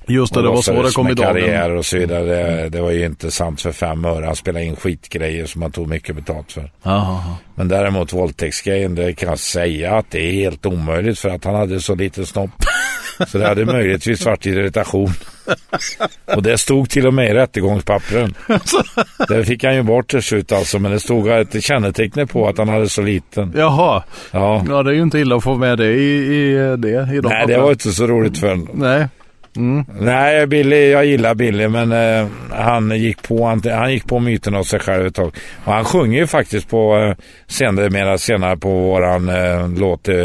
Just 0.07 0.33
det, 0.33 0.41
det 0.41 0.47
var 0.47 0.61
så 0.61 0.83
det 0.83 0.91
kom 0.91 1.07
i 1.07 1.13
dagen. 1.13 1.27
karriär 1.27 1.71
och 1.71 1.85
så 1.85 1.97
vidare. 1.97 2.25
Det, 2.25 2.69
det 2.69 2.81
var 2.81 2.91
ju 2.91 3.05
inte 3.05 3.31
sant 3.31 3.61
för 3.61 3.71
fem 3.71 4.05
öre. 4.05 4.25
Han 4.25 4.35
spelade 4.35 4.65
in 4.65 4.75
skitgrejer 4.75 5.45
som 5.45 5.61
han 5.61 5.71
tog 5.71 5.87
mycket 5.87 6.15
betalt 6.15 6.51
för. 6.51 6.71
Jaha. 6.83 7.35
Men 7.55 7.67
däremot 7.67 8.13
våldtäktsgrejen, 8.13 8.95
det 8.95 9.13
kan 9.13 9.29
jag 9.29 9.39
säga 9.39 9.95
att 9.95 10.11
det 10.11 10.19
är 10.19 10.31
helt 10.31 10.65
omöjligt 10.65 11.19
för 11.19 11.29
att 11.29 11.43
han 11.43 11.55
hade 11.55 11.79
så 11.79 11.95
lite 11.95 12.25
snopp. 12.25 12.51
Så 13.27 13.37
det 13.37 13.47
hade 13.47 13.65
möjligtvis 13.65 14.25
varit 14.25 14.45
irritation. 14.45 15.09
Och 16.35 16.43
det 16.43 16.57
stod 16.57 16.89
till 16.89 17.07
och 17.07 17.13
med 17.13 17.29
i 17.29 17.33
rättegångspappren. 17.33 18.33
Det 19.27 19.45
fick 19.45 19.63
han 19.63 19.75
ju 19.75 19.83
bort 19.83 20.07
till 20.07 20.21
slut 20.21 20.51
alltså, 20.51 20.79
men 20.79 20.91
det 20.91 20.99
stod 20.99 21.27
ett 21.27 21.63
kännetecken 21.63 22.27
på 22.27 22.47
att 22.47 22.57
han 22.57 22.69
hade 22.69 22.89
så 22.89 23.01
liten. 23.01 23.53
Jaha. 23.57 24.03
Ja. 24.31 24.65
Ja, 24.69 24.83
det 24.83 24.91
är 24.91 24.93
ju 24.95 25.01
inte 25.01 25.19
illa 25.19 25.35
att 25.35 25.43
få 25.43 25.55
med 25.55 25.77
det 25.77 25.93
i, 25.93 26.17
i 26.17 26.53
det. 26.53 26.87
I 26.89 26.93
de 26.93 27.01
Nej, 27.05 27.19
det 27.21 27.21
papperna. 27.21 27.63
var 27.63 27.71
inte 27.71 27.91
så 27.91 28.07
roligt 28.07 28.37
för 28.37 28.49
honom. 28.49 28.69
Nej. 28.73 29.07
Mm. 29.55 29.85
Nej, 29.99 30.47
Billy, 30.47 30.89
jag 30.91 31.05
gillar 31.05 31.35
Billy, 31.35 31.67
men 31.67 31.91
eh, 31.91 32.27
han, 32.51 32.91
gick 32.99 33.21
på, 33.27 33.45
han, 33.45 33.61
han 33.65 33.91
gick 33.93 34.07
på 34.07 34.19
myten 34.19 34.55
av 34.55 34.63
sig 34.63 34.79
själv 34.79 35.05
ett 35.05 35.15
tag. 35.15 35.35
Och 35.65 35.73
han 35.73 35.85
sjunger 35.85 36.19
ju 36.19 36.27
faktiskt 36.27 36.69
på 36.69 36.97
eh, 36.97 37.15
senare, 37.47 38.17
senare 38.17 38.57
på 38.57 38.69
våran 38.69 39.29
eh, 39.29 39.69
låt 39.69 40.07
eh, 40.07 40.15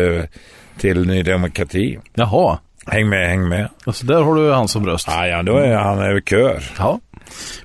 till 0.79 1.07
Ny 1.07 1.23
Demokrati. 1.23 1.99
Jaha. 2.15 2.59
Häng 2.87 3.09
med, 3.09 3.29
häng 3.29 3.49
med. 3.49 3.69
Alltså 3.85 4.07
där 4.07 4.23
har 4.23 4.35
du 4.35 4.53
han 4.53 4.69
som 4.69 4.87
röst. 4.87 5.07
Ja, 5.11 5.27
ja 5.27 5.43
då 5.43 5.57
är 5.57 5.75
han 5.75 5.99
över 5.99 6.21
kör. 6.21 6.63
Ja. 6.79 7.01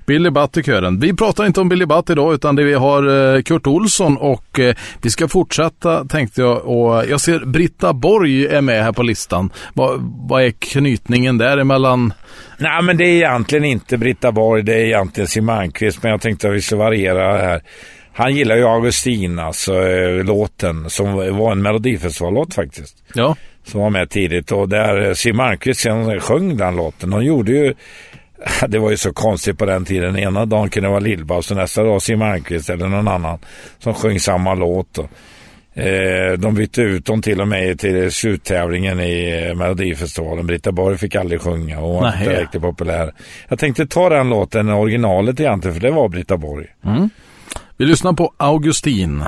Billy 0.05 0.29
Butt 0.29 0.57
i 0.57 0.63
kören. 0.63 0.99
Vi 0.99 1.13
pratar 1.13 1.45
inte 1.45 1.61
om 1.61 1.69
Billy 1.69 1.85
Butt 1.85 2.09
idag 2.09 2.33
utan 2.33 2.55
det 2.55 2.63
vi 2.63 2.73
har 2.73 3.35
eh, 3.35 3.41
Kurt 3.41 3.67
Olsson 3.67 4.17
och 4.17 4.59
eh, 4.59 4.75
vi 5.01 5.09
ska 5.09 5.27
fortsätta 5.27 6.05
tänkte 6.05 6.41
jag 6.41 6.65
och 6.65 7.05
jag 7.09 7.21
ser 7.21 7.39
Britta 7.45 7.93
Borg 7.93 8.45
är 8.47 8.61
med 8.61 8.83
här 8.83 8.91
på 8.91 9.03
listan. 9.03 9.51
Vad, 9.73 9.99
vad 10.29 10.43
är 10.43 10.51
knytningen 10.51 11.37
däremellan? 11.37 12.13
Nej, 12.57 12.81
men 12.81 12.97
det 12.97 13.03
är 13.03 13.15
egentligen 13.15 13.65
inte 13.65 13.97
Britta 13.97 14.31
Borg, 14.31 14.63
det 14.63 14.73
är 14.73 14.85
egentligen 14.85 15.27
Siw 15.27 15.45
Malmkvist, 15.45 16.03
men 16.03 16.11
jag 16.11 16.21
tänkte 16.21 16.49
att 16.49 16.55
vi 16.55 16.61
ska 16.61 16.75
variera 16.75 17.37
här. 17.37 17.61
Han 18.13 18.35
gillar 18.35 18.55
ju 18.55 18.63
Augustin, 18.63 19.39
alltså 19.39 19.73
eh, 19.73 20.23
låten, 20.23 20.89
som 20.89 21.13
var 21.37 21.51
en 21.51 21.61
melodifestivallåt 21.61 22.53
faktiskt. 22.53 23.03
Ja. 23.13 23.35
Som 23.71 23.81
var 23.81 23.89
med 23.89 24.09
tidigt 24.09 24.51
och 24.51 24.69
där 24.69 25.07
eh, 25.07 25.13
Siw 25.13 25.37
Malmkvist 25.37 25.79
sen 25.79 26.19
sjöng 26.19 26.57
den 26.57 26.75
låten. 26.75 27.13
Hon 27.13 27.25
gjorde 27.25 27.51
ju, 27.51 27.73
det 28.67 28.79
var 28.79 28.91
ju 28.91 28.97
så 28.97 29.13
konstigt 29.13 29.57
på 29.57 29.65
den 29.65 29.85
tiden. 29.85 30.17
Ena 30.17 30.45
dagen 30.45 30.69
kunde 30.69 30.87
det 30.87 30.91
vara 30.91 30.99
Lill-Babs 30.99 31.51
och 31.51 31.57
nästa 31.57 31.83
dag 31.83 32.01
Siw 32.01 32.25
Malmkvist 32.25 32.69
eller 32.69 32.87
någon 32.87 33.07
annan 33.07 33.39
som 33.79 33.93
sjöng 33.93 34.19
samma 34.19 34.53
låt. 34.53 34.99
Eh, 35.73 36.37
de 36.37 36.53
bytte 36.55 36.81
ut 36.81 37.05
dem 37.05 37.21
till 37.21 37.41
och 37.41 37.47
med 37.47 37.79
till 37.79 38.11
sluttävlingen 38.11 38.99
i 38.99 39.47
eh, 39.49 39.55
Melodifestivalen. 39.55 40.47
Britta 40.47 40.71
Borg 40.71 40.97
fick 40.97 41.15
aldrig 41.15 41.41
sjunga 41.41 41.79
och 41.79 41.93
var 41.93 42.13
inte 42.19 42.41
riktigt 42.41 42.61
populär. 42.61 43.13
Jag 43.47 43.59
tänkte 43.59 43.87
ta 43.87 44.09
den 44.09 44.29
låten, 44.29 44.69
originalet 44.69 45.39
egentligen, 45.39 45.75
för 45.75 45.81
det 45.81 45.91
var 45.91 46.09
Britta 46.09 46.37
Borg. 46.37 46.67
Mm. 46.85 47.09
Vi 47.77 47.85
lyssnar 47.85 48.13
på 48.13 48.33
Augustin. 48.37 49.23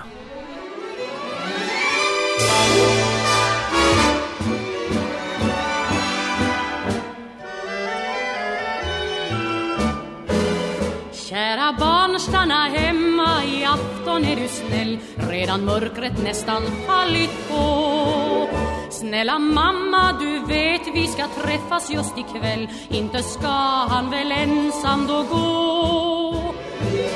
Morgon 14.13 14.32
är 14.32 14.36
du 14.36 14.47
snäll? 14.47 14.99
Redan 15.30 15.65
mörkret 15.65 16.23
nästan 16.23 16.63
fallit 16.88 17.49
på. 17.49 18.47
Snälla 18.89 19.39
mamma, 19.39 20.17
du 20.19 20.54
vet 20.54 20.82
vi 20.93 21.08
ska 21.08 21.28
träffas 21.28 21.91
just 21.91 22.17
ikväll. 22.17 22.67
Inte 22.89 23.23
ska 23.23 23.47
han 23.89 24.12
väl 24.12 24.32
ensam 24.32 25.08
då 25.08 25.23
gå. 25.23 26.54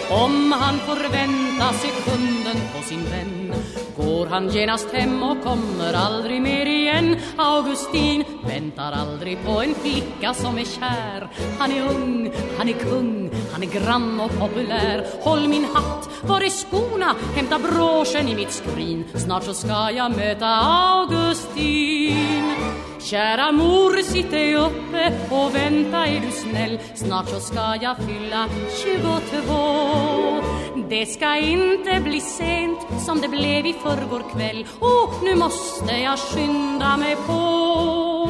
Om 0.09 0.51
han 0.51 0.79
får 0.79 1.11
vänta 1.11 1.73
sekunden 1.73 2.55
på 2.73 2.83
sin 2.83 3.03
vän 3.03 3.53
Går 3.97 4.25
han 4.25 4.49
genast 4.49 4.91
hem 4.93 5.23
och 5.23 5.43
kommer 5.43 5.93
aldrig 5.93 6.41
mer 6.41 6.65
igen. 6.65 7.17
Augustin 7.37 8.23
väntar 8.47 8.91
aldrig 8.91 9.37
på 9.45 9.61
en 9.61 9.75
flicka 9.75 10.33
som 10.33 10.57
är 10.57 10.65
kär. 10.65 11.29
Han 11.59 11.71
är 11.71 11.81
ung, 11.81 12.31
han 12.57 12.69
är 12.69 12.73
kung, 12.73 13.26
han 13.57 13.69
är 13.69 13.79
grann 13.79 14.19
och 14.19 14.39
populär. 14.39 15.05
Håll 15.21 15.47
min 15.47 15.65
hatt, 15.73 16.09
var 16.23 16.41
är 16.41 16.49
skorna? 16.49 17.15
Hämta 17.35 17.59
broschen 17.59 18.27
i 18.27 18.35
mitt 18.35 18.51
skrin. 18.51 19.05
Snart 19.15 19.43
så 19.43 19.53
ska 19.53 19.91
jag 19.91 20.17
möta 20.17 20.47
Augustin. 20.47 22.53
Kära 22.99 23.51
mor, 23.51 24.03
sitt 24.03 24.33
ej 24.33 24.55
uppe 24.55 25.13
och 25.29 25.55
vänta 25.55 26.07
är 26.07 26.19
du 26.19 26.31
snäll. 26.31 26.79
Snart 26.95 27.29
så 27.29 27.39
ska 27.39 27.75
jag 27.81 27.97
fylla 27.97 28.47
22 28.83 30.43
Det 30.89 31.05
ska 31.05 31.37
inte 31.37 31.99
bli 32.03 32.21
sent 32.21 32.79
som 33.05 33.21
det 33.21 33.27
blev 33.27 33.65
i 33.65 33.73
förrgår 33.73 34.23
kväll. 34.33 34.65
Och 34.79 35.23
nu 35.23 35.35
måste 35.35 35.93
jag 35.93 36.19
skynda 36.19 36.97
mig 36.97 37.15
på. 37.15 38.29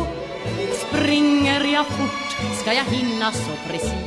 Springer 0.88 1.74
jag 1.74 1.86
fort 1.86 2.38
ska 2.62 2.74
jag 2.74 2.84
hinna 2.84 3.32
så 3.32 3.52
precis. 3.68 4.07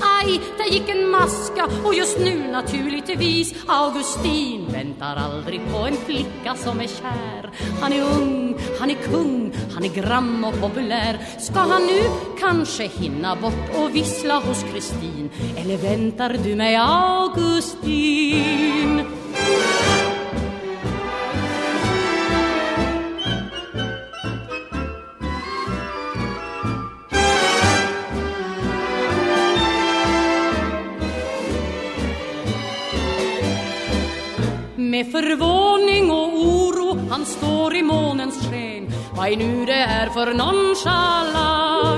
Aj, 0.00 0.40
där 0.58 0.64
gick 0.64 0.88
en 0.88 1.10
maska 1.10 1.68
och 1.84 1.94
just 1.94 2.18
nu 2.18 2.50
naturligtvis 2.52 3.54
Augustin 3.66 4.66
väntar 4.72 5.16
aldrig 5.16 5.60
på 5.72 5.78
en 5.78 5.96
flicka 5.96 6.54
som 6.56 6.80
är 6.80 6.86
kär. 6.86 7.50
Han 7.80 7.92
är 7.92 8.02
ung, 8.02 8.56
han 8.80 8.90
är 8.90 8.94
kung, 8.94 9.52
han 9.74 9.84
är 9.84 9.88
grann 9.88 10.44
och 10.44 10.60
populär. 10.60 11.18
Ska 11.38 11.58
han 11.58 11.82
nu 11.82 12.02
kanske 12.40 12.86
hinna 12.86 13.36
bort 13.36 13.70
och 13.74 13.94
vissla 13.94 14.34
hos 14.38 14.62
Kristin? 14.72 15.30
Eller 15.56 15.76
väntar 15.76 16.36
du 16.44 16.56
mig 16.56 16.76
Augustin? 16.76 18.20
Med 34.90 35.12
förvåning 35.12 36.10
och 36.10 36.34
oro. 36.34 36.98
Han 37.10 37.26
står 37.26 37.76
i 37.76 37.82
månens 37.82 38.46
sken. 38.46 38.92
Vad 39.16 39.28
är 39.28 39.36
nu 39.36 39.66
det 39.66 39.72
är 39.72 40.06
för 40.06 40.34
nonchalans? 40.34 41.90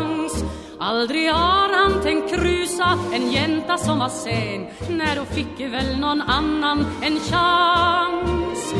Aldrig 0.78 1.32
har 1.32 1.76
han 1.76 2.02
tänkt 2.02 2.30
krusa 2.30 2.98
en 3.14 3.32
jänta 3.32 3.78
som 3.78 3.98
var 3.98 4.08
sen. 4.08 4.66
När 4.96 5.16
då 5.16 5.24
fick 5.24 5.60
väl 5.60 5.98
någon 6.00 6.20
annan 6.20 6.86
en 7.02 7.20
chans. 7.20 8.74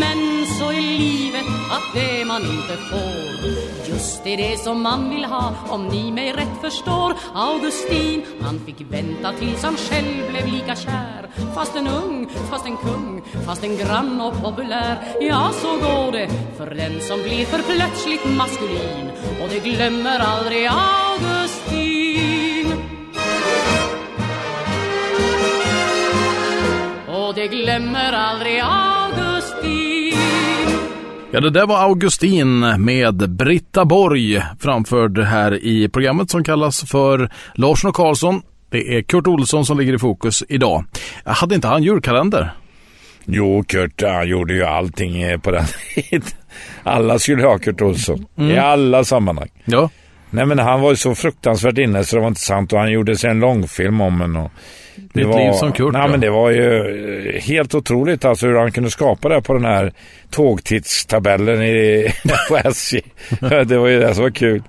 Men 0.00 0.37
så 0.58 0.72
är 0.72 0.80
livet 0.80 1.46
att 1.70 1.94
det 1.94 2.24
man 2.24 2.42
inte 2.42 2.76
får. 2.90 3.48
Just 3.88 4.26
är 4.26 4.36
det 4.36 4.58
som 4.58 4.82
man 4.82 5.10
vill 5.10 5.24
ha 5.24 5.54
om 5.68 5.88
ni 5.88 6.12
mig 6.12 6.32
rätt 6.32 6.60
förstår. 6.60 7.14
Augustin, 7.34 8.22
han 8.40 8.60
fick 8.66 8.80
vänta 8.90 9.32
tills 9.32 9.62
han 9.62 9.76
själv 9.76 10.30
blev 10.30 10.46
lika 10.46 10.76
kär. 10.76 11.28
Fast 11.54 11.76
en 11.76 11.86
ung, 11.86 12.28
fast 12.50 12.66
en 12.66 12.76
kung, 12.76 13.22
fast 13.46 13.64
en 13.64 13.76
grann 13.76 14.20
och 14.20 14.42
populär. 14.42 14.98
Ja, 15.20 15.50
så 15.62 15.68
går 15.68 16.12
det 16.12 16.28
för 16.56 16.74
den 16.74 17.00
som 17.00 17.22
blir 17.22 17.44
för 17.44 17.62
plötsligt 17.62 18.36
maskulin. 18.36 19.10
Och 19.42 19.48
det 19.48 19.58
glömmer 19.58 20.18
aldrig 20.18 20.66
Augustin. 20.66 22.72
Och 27.08 27.34
det 27.34 27.46
glömmer 27.46 28.12
aldrig 28.12 28.60
Augustin. 28.60 29.87
Ja, 31.30 31.40
det 31.40 31.50
där 31.50 31.66
var 31.66 31.78
Augustin 31.82 32.58
med 32.84 33.30
Britta 33.30 33.84
Borg 33.84 34.42
framförd 34.60 35.18
här 35.18 35.64
i 35.64 35.88
programmet 35.88 36.30
som 36.30 36.44
kallas 36.44 36.84
för 36.90 37.30
Larsson 37.54 37.88
och 37.88 37.94
Karlsson. 37.96 38.42
Det 38.70 38.96
är 38.96 39.02
Kurt 39.02 39.26
Olsson 39.26 39.64
som 39.66 39.78
ligger 39.78 39.94
i 39.94 39.98
fokus 39.98 40.44
idag. 40.48 40.84
Hade 41.24 41.54
inte 41.54 41.68
han 41.68 41.82
julkalender? 41.82 42.50
Jo, 43.24 43.64
Kurt 43.68 44.02
han 44.02 44.28
gjorde 44.28 44.54
ju 44.54 44.64
allting 44.64 45.40
på 45.40 45.50
den 45.50 45.64
tiden. 45.94 46.22
Alla 46.82 47.18
skulle 47.18 47.42
ha 47.46 47.58
Kurt 47.58 47.80
Olsson 47.80 48.26
Mm. 48.38 48.50
i 48.50 48.58
alla 48.58 49.04
sammanhang. 49.04 49.48
Ja. 49.64 49.90
Nej 50.30 50.46
men 50.46 50.58
han 50.58 50.80
var 50.80 50.90
ju 50.90 50.96
så 50.96 51.14
fruktansvärt 51.14 51.78
inne 51.78 52.04
så 52.04 52.16
det 52.16 52.20
var 52.22 52.28
inte 52.28 52.40
sant 52.40 52.72
och 52.72 52.78
han 52.78 52.90
gjorde 52.90 53.16
sig 53.16 53.30
en 53.30 53.40
långfilm 53.40 54.00
om 54.00 54.20
en. 54.22 54.36
Och 54.36 54.50
det 55.12 55.24
Ditt 55.24 55.34
liv 55.36 55.52
som 55.52 55.72
Kurt, 55.72 55.92
Nej 55.92 56.02
ja. 56.02 56.08
men 56.08 56.20
det 56.20 56.30
var 56.30 56.50
ju 56.50 56.76
eh, 57.34 57.42
helt 57.42 57.74
otroligt 57.74 58.24
alltså 58.24 58.46
hur 58.46 58.54
han 58.58 58.72
kunde 58.72 58.90
skapa 58.90 59.28
det 59.28 59.42
på 59.42 59.54
den 59.54 59.64
här 59.64 59.92
tågtidstabellen 60.30 61.62
i, 61.62 62.12
på 62.48 62.56
SJ. 62.56 63.00
det 63.40 63.78
var 63.78 63.88
ju 63.88 64.00
det 64.00 64.14
som 64.14 64.22
var 64.22 64.30
kul. 64.30 64.62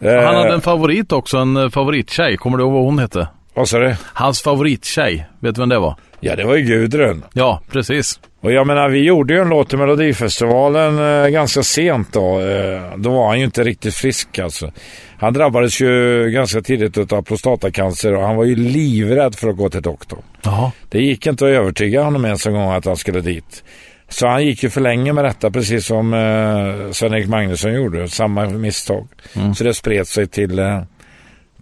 Eh, 0.00 0.22
Han 0.22 0.34
hade 0.34 0.54
en 0.54 0.60
favorit 0.60 1.12
också, 1.12 1.38
en 1.38 1.56
eh, 1.56 1.70
favorittjej. 1.70 2.36
Kommer 2.36 2.58
du 2.58 2.64
ihåg 2.64 2.72
vad 2.72 2.84
hon 2.84 2.98
hette? 2.98 3.28
Vad 3.54 3.68
sa 3.68 3.78
du? 3.78 3.96
Hans 4.02 4.42
favorittjej. 4.42 5.26
Vet 5.40 5.54
du 5.54 5.60
vem 5.60 5.68
det 5.68 5.78
var? 5.78 5.96
Ja 6.20 6.36
det 6.36 6.44
var 6.44 6.56
ju 6.56 6.64
Gudrun. 6.64 7.24
Ja, 7.32 7.60
precis. 7.70 8.20
Och 8.40 8.52
jag 8.52 8.66
menar, 8.66 8.88
vi 8.88 8.98
gjorde 9.04 9.34
ju 9.34 9.40
en 9.40 9.48
låt 9.48 9.72
i 9.72 9.76
Melodifestivalen 9.76 10.98
eh, 10.98 11.28
ganska 11.28 11.62
sent 11.62 12.12
då. 12.12 12.40
Eh, 12.40 12.96
då 12.96 13.10
var 13.10 13.28
han 13.28 13.38
ju 13.38 13.44
inte 13.44 13.64
riktigt 13.64 13.94
frisk 13.94 14.38
alltså. 14.38 14.72
Han 15.18 15.32
drabbades 15.32 15.80
ju 15.80 16.30
ganska 16.30 16.60
tidigt 16.60 17.12
av 17.12 17.22
prostatacancer 17.22 18.14
och 18.14 18.22
han 18.22 18.36
var 18.36 18.44
ju 18.44 18.56
livrädd 18.56 19.34
för 19.34 19.48
att 19.48 19.56
gå 19.56 19.68
till 19.70 19.82
doktorn. 19.82 20.22
Jaha. 20.42 20.72
Det 20.88 21.02
gick 21.02 21.26
inte 21.26 21.44
att 21.44 21.50
övertyga 21.50 22.02
honom 22.02 22.24
ens 22.24 22.46
en 22.46 22.52
gång 22.52 22.72
att 22.72 22.84
han 22.84 22.96
skulle 22.96 23.20
dit. 23.20 23.64
Så 24.08 24.26
han 24.26 24.44
gick 24.44 24.62
ju 24.62 24.70
för 24.70 24.80
länge 24.80 25.12
med 25.12 25.24
detta, 25.24 25.50
precis 25.50 25.86
som 25.86 26.14
eh, 26.14 26.90
Sven-Erik 26.92 27.28
Magnusson 27.28 27.74
gjorde. 27.74 28.08
Samma 28.08 28.44
misstag. 28.46 29.08
Så 29.56 29.64
det 29.64 29.74
spred 29.74 30.06
sig 30.06 30.26
till, 30.26 30.58
eh, 30.58 30.82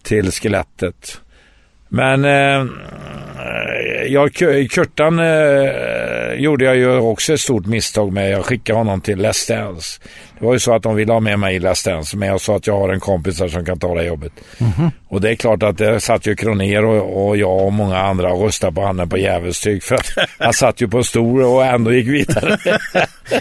till 0.02 0.30
skelettet. 0.30 1.20
Men 1.92 2.24
eh, 2.24 2.66
jag, 4.06 4.32
Kurtan 4.70 5.18
eh, 5.18 6.34
gjorde 6.34 6.64
jag 6.64 6.76
ju 6.76 6.98
också 6.98 7.32
ett 7.32 7.40
stort 7.40 7.66
misstag 7.66 8.12
med. 8.12 8.30
Jag 8.30 8.44
skickade 8.44 8.78
honom 8.78 9.00
till 9.00 9.18
Let's 9.26 9.48
Dance. 9.48 10.00
Det 10.40 10.46
var 10.46 10.52
ju 10.52 10.58
så 10.58 10.74
att 10.74 10.82
de 10.82 10.96
ville 10.96 11.12
ha 11.12 11.20
med 11.20 11.38
mig 11.38 11.56
i 11.56 11.58
Let's 11.58 11.86
Dance, 11.88 12.16
men 12.16 12.28
jag 12.28 12.40
sa 12.40 12.56
att 12.56 12.66
jag 12.66 12.78
har 12.78 12.88
en 12.88 13.00
kompis 13.00 13.38
där 13.38 13.48
som 13.48 13.64
kan 13.64 13.78
ta 13.78 13.94
det 13.94 14.04
jobbet. 14.04 14.32
Och 15.08 15.20
det 15.20 15.30
är 15.30 15.34
klart 15.34 15.62
att 15.62 15.78
det 15.78 16.00
satt 16.00 16.26
ju 16.26 16.36
Kroner 16.36 16.84
och, 16.84 17.28
och 17.28 17.36
jag 17.36 17.66
och 17.66 17.72
många 17.72 17.98
andra 17.98 18.32
och 18.32 18.44
röstade 18.44 18.72
på 18.72 18.80
honom 18.80 19.08
på 19.08 19.18
djävulstyg 19.18 19.82
för 19.82 19.94
att 19.94 20.06
han 20.38 20.52
satt 20.52 20.80
ju 20.80 20.88
på 20.88 20.98
en 20.98 21.04
stol 21.04 21.42
och 21.42 21.64
ändå 21.64 21.92
gick 21.92 22.08
vidare. 22.08 22.58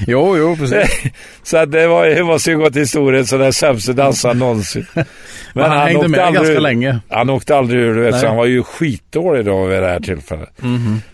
Jo, 0.08 0.38
jo, 0.38 0.56
precis. 0.56 1.12
så 1.44 1.58
att 1.58 1.72
det 1.72 1.88
var, 1.88 2.06
det 2.06 2.24
måste 2.24 2.52
ju 2.52 2.58
gå 2.58 2.70
till 2.70 2.82
historien 2.82 3.26
som 3.26 3.40
den 3.40 3.54
sämsta 3.54 3.94
dansaren 3.94 4.40
någonsin. 4.40 4.86
Men 5.54 5.72
han 5.72 5.80
hängde 5.80 5.98
åkte 5.98 6.10
med 6.10 6.20
aldrig 6.20 6.44
ganska 6.44 6.60
länge. 6.60 7.00
Han 7.10 7.30
åkte 7.30 7.56
aldrig 7.56 7.82
ur, 7.82 7.96
du 7.96 8.02
vet, 8.02 8.12
Nej. 8.12 8.22
så 8.22 8.28
han 8.28 8.38
var 8.38 8.46
ju 8.46 8.64
skitdålig 8.64 9.46
då 9.46 9.66
vid 9.66 9.82
det 9.82 9.88
här 9.88 10.00
tillfället. 10.00 10.50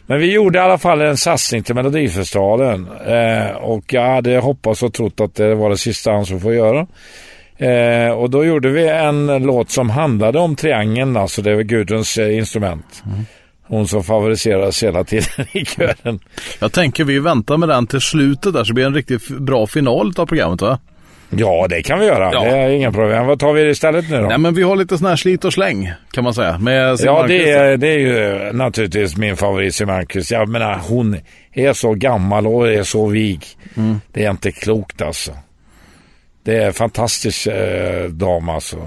Men 0.07 0.19
vi 0.19 0.33
gjorde 0.33 0.59
i 0.59 0.61
alla 0.61 0.77
fall 0.77 1.01
en 1.01 1.17
satsning 1.17 1.63
till 1.63 1.75
Melodifestivalen. 1.75 2.87
Eh, 3.07 3.55
och 3.55 3.93
jag 3.93 4.09
hade 4.09 4.37
hoppats 4.37 4.83
och 4.83 4.93
trott 4.93 5.21
att 5.21 5.35
det 5.35 5.55
var 5.55 5.69
det 5.69 5.77
sista 5.77 6.11
han 6.11 6.25
skulle 6.25 6.39
få 6.39 6.53
göra. 6.53 6.87
Eh, 7.57 8.11
och 8.11 8.29
då 8.29 8.45
gjorde 8.45 8.69
vi 8.69 8.87
en 8.87 9.43
låt 9.43 9.69
som 9.69 9.89
handlade 9.89 10.39
om 10.39 10.55
triangeln, 10.55 11.17
alltså 11.17 11.41
det 11.41 11.55
var 11.55 11.61
Gudruns 11.61 12.17
eh, 12.17 12.37
instrument. 12.37 13.03
Hon 13.67 13.87
som 13.87 14.03
favoriseras 14.03 14.83
hela 14.83 15.03
tiden 15.03 15.45
i 15.51 15.65
kören. 15.65 16.19
Jag 16.59 16.71
tänker 16.71 17.03
vi 17.03 17.19
väntar 17.19 17.57
med 17.57 17.69
den 17.69 17.87
till 17.87 18.01
slutet 18.01 18.53
där 18.53 18.63
så 18.63 18.73
blir 18.73 18.83
det 18.83 18.89
en 18.89 18.95
riktigt 18.95 19.27
bra 19.27 19.67
final 19.67 20.13
av 20.17 20.25
programmet 20.25 20.61
va? 20.61 20.79
Ja, 21.37 21.67
det 21.69 21.83
kan 21.83 21.99
vi 21.99 22.05
göra. 22.05 22.29
Ja. 22.33 22.43
Det 22.43 22.49
är 22.57 22.69
inga 22.69 22.91
problem. 22.91 23.25
Vad 23.25 23.39
tar 23.39 23.53
vi 23.53 23.69
istället 23.69 24.09
nu 24.09 24.21
då? 24.21 24.27
Nej 24.27 24.37
men 24.37 24.53
vi 24.53 24.63
har 24.63 24.75
lite 24.75 24.97
sån 24.97 25.07
här 25.07 25.15
slit 25.15 25.45
och 25.45 25.53
släng 25.53 25.91
kan 26.11 26.23
man 26.23 26.33
säga. 26.33 26.57
Med 26.57 26.97
Ja, 27.03 27.25
det 27.27 27.51
är, 27.51 27.77
det 27.77 27.87
är 27.87 27.99
ju 27.99 28.51
naturligtvis 28.53 29.17
min 29.17 29.37
favorit 29.37 29.75
Malmkvist. 29.87 30.31
Jag 30.31 30.49
menar, 30.49 30.79
hon 30.89 31.17
är 31.53 31.73
så 31.73 31.93
gammal 31.93 32.47
och 32.47 32.67
är 32.67 32.83
så 32.83 33.05
vig. 33.05 33.45
Mm. 33.77 34.01
Det 34.11 34.25
är 34.25 34.31
inte 34.31 34.51
klokt 34.51 35.01
alltså. 35.01 35.31
Det 36.43 36.57
är 36.57 36.67
en 36.67 36.73
fantastisk 36.73 37.47
eh, 37.47 38.03
dam 38.09 38.49
alltså. 38.49 38.77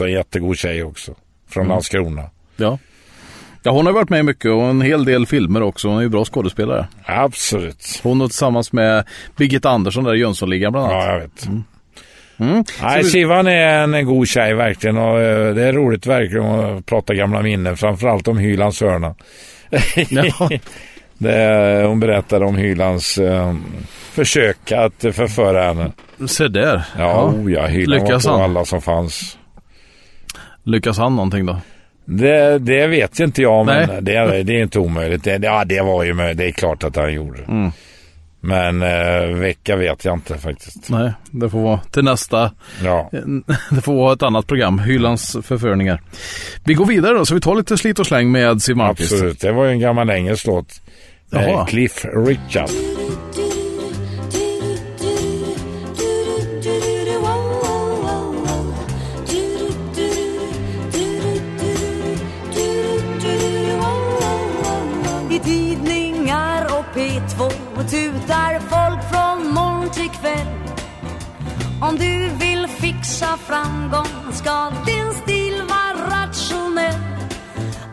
Och 0.00 0.06
en 0.06 0.12
jättegod 0.12 0.56
tjej 0.58 0.82
också. 0.82 1.14
Från 1.50 1.62
Mm. 1.62 1.70
Landskrona. 1.72 2.30
Ja. 2.56 2.78
Ja, 3.66 3.72
hon 3.72 3.86
har 3.86 3.92
varit 3.92 4.08
med 4.08 4.24
mycket 4.24 4.50
och 4.50 4.62
en 4.62 4.80
hel 4.80 5.04
del 5.04 5.26
filmer 5.26 5.62
också. 5.62 5.88
Hon 5.88 5.98
är 5.98 6.02
ju 6.02 6.08
bra 6.08 6.24
skådespelare. 6.24 6.86
Absolut. 7.04 8.00
Hon 8.02 8.20
och 8.20 8.30
tillsammans 8.30 8.72
med 8.72 9.04
Birgitta 9.36 9.70
Andersson 9.70 10.04
där 10.04 10.14
i 10.14 10.18
Jönssonligan 10.18 10.72
bland 10.72 10.86
annat. 10.92 11.04
Ja, 11.06 11.12
jag 11.12 11.20
vet. 11.20 11.46
Mm. 12.38 12.64
Nej, 12.82 13.00
Så 13.02 13.06
vi- 13.06 13.10
Sivan 13.10 13.46
är 13.46 13.94
en 13.94 14.06
god 14.06 14.28
tjej 14.28 14.54
verkligen 14.54 14.96
och 14.98 15.20
eh, 15.20 15.54
det 15.54 15.62
är 15.62 15.72
roligt 15.72 16.06
verkligen 16.06 16.46
att 16.46 16.86
prata 16.86 17.14
gamla 17.14 17.42
minnen. 17.42 17.76
Framförallt 17.76 18.28
om 18.28 18.38
Hylands 18.38 18.80
hörna. 18.80 19.14
Ja. 20.10 20.48
det, 21.18 21.82
hon 21.86 22.00
berättade 22.00 22.44
om 22.44 22.56
Hylands 22.56 23.18
eh, 23.18 23.54
försök 24.12 24.72
att 24.72 24.94
förföra 25.00 25.62
henne. 25.62 25.92
Se 26.26 26.48
där. 26.48 26.82
Ja, 26.98 27.34
ja. 27.44 27.50
ja 27.50 27.66
Hyland 27.66 28.02
Lyckas 28.02 28.24
var 28.26 28.32
på 28.32 28.38
han? 28.40 28.50
alla 28.50 28.64
som 28.64 28.82
fanns. 28.82 29.38
Lyckas 30.62 30.98
han 30.98 31.16
någonting 31.16 31.46
då? 31.46 31.56
Det, 32.06 32.58
det 32.58 32.86
vet 32.86 33.20
ju 33.20 33.24
inte 33.24 33.42
jag, 33.42 33.66
men 33.66 33.88
Nej. 33.88 34.02
det, 34.02 34.42
det 34.42 34.52
är 34.52 34.62
inte 34.62 34.78
omöjligt. 34.78 35.24
Det, 35.24 35.38
ja, 35.42 35.64
det 35.64 35.80
var 35.80 36.04
ju 36.04 36.14
möjligt. 36.14 36.38
Det 36.38 36.46
är 36.46 36.52
klart 36.52 36.84
att 36.84 36.96
han 36.96 37.12
gjorde. 37.14 37.42
Mm. 37.42 37.72
Men 38.40 38.82
eh, 38.82 39.36
vecka 39.38 39.76
vet 39.76 40.04
jag 40.04 40.14
inte 40.14 40.38
faktiskt. 40.38 40.88
Nej, 40.88 41.12
det 41.30 41.50
får 41.50 41.60
vara 41.60 41.80
till 41.90 42.04
nästa. 42.04 42.50
Ja. 42.84 43.10
Det 43.70 43.80
får 43.80 43.94
vara 43.94 44.12
ett 44.12 44.22
annat 44.22 44.46
program, 44.46 44.78
Hyllans 44.78 45.36
förförningar. 45.42 46.02
Vi 46.64 46.74
går 46.74 46.86
vidare 46.86 47.14
då, 47.14 47.26
så 47.26 47.34
vi 47.34 47.40
tar 47.40 47.54
lite 47.54 47.76
slit 47.78 47.98
och 47.98 48.06
släng 48.06 48.32
med 48.32 48.62
Siw. 48.62 48.84
Absolut, 48.84 49.40
det 49.40 49.52
var 49.52 49.64
ju 49.64 49.70
en 49.70 49.80
gammal 49.80 50.10
engelsk 50.10 50.46
låt. 50.46 50.82
Jaha. 51.30 51.42
Eh, 51.42 51.66
Cliff 51.66 52.04
Richard. 52.26 52.70
Om 71.80 71.96
du 71.98 72.28
vill 72.28 72.66
fixa 72.68 73.36
framgång 73.36 74.32
ska 74.32 74.70
din 74.86 75.12
stil 75.12 75.62
vara 75.68 76.22
rationell. 76.22 77.00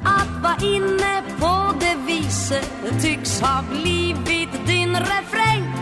Att 0.04 0.44
vara 0.44 0.74
inne 0.76 1.24
på 1.40 1.74
det 1.80 1.96
viset 2.08 2.72
tycks 3.02 3.42
ha 3.42 3.64
blivit 3.72 4.68
din 4.68 4.96
refräng. 4.96 5.74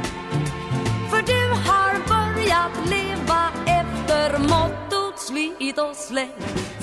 För 1.09 1.21
du 1.21 1.69
har 1.69 1.93
börjat 2.07 2.89
leva 2.89 3.49
efter 3.65 4.39
mottot 4.39 5.19
slit 5.19 5.77
och 5.77 5.95
släng. 5.95 6.31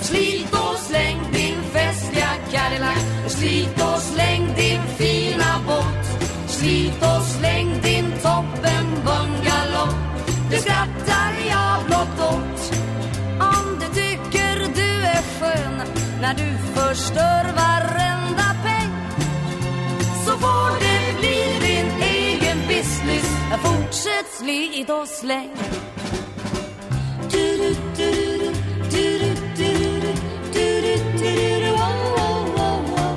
Slit 0.00 0.52
och 0.52 0.78
släng 0.78 1.18
din 1.32 1.62
festliga 1.72 2.30
Cadillac. 2.50 2.98
Slit 3.28 3.82
och 3.82 3.97
Det 10.50 10.58
skrattar 10.58 11.32
jag 11.48 11.84
blott 11.86 12.20
åt 12.20 12.72
Om 13.40 13.78
du 13.80 13.86
tycker 13.86 14.58
du 14.74 15.02
är 15.02 15.22
skön 15.40 15.82
När 16.20 16.34
du 16.34 16.80
förstör 16.80 17.44
varenda 17.56 18.56
peng 18.64 18.92
Så 20.24 20.30
får 20.38 20.80
det 20.80 21.18
bli 21.18 21.66
din 21.66 22.02
egen 22.02 22.58
business 22.68 23.38
Fortsätt 23.62 24.26
slit 24.38 24.90
och 24.90 25.08
släng 25.08 25.50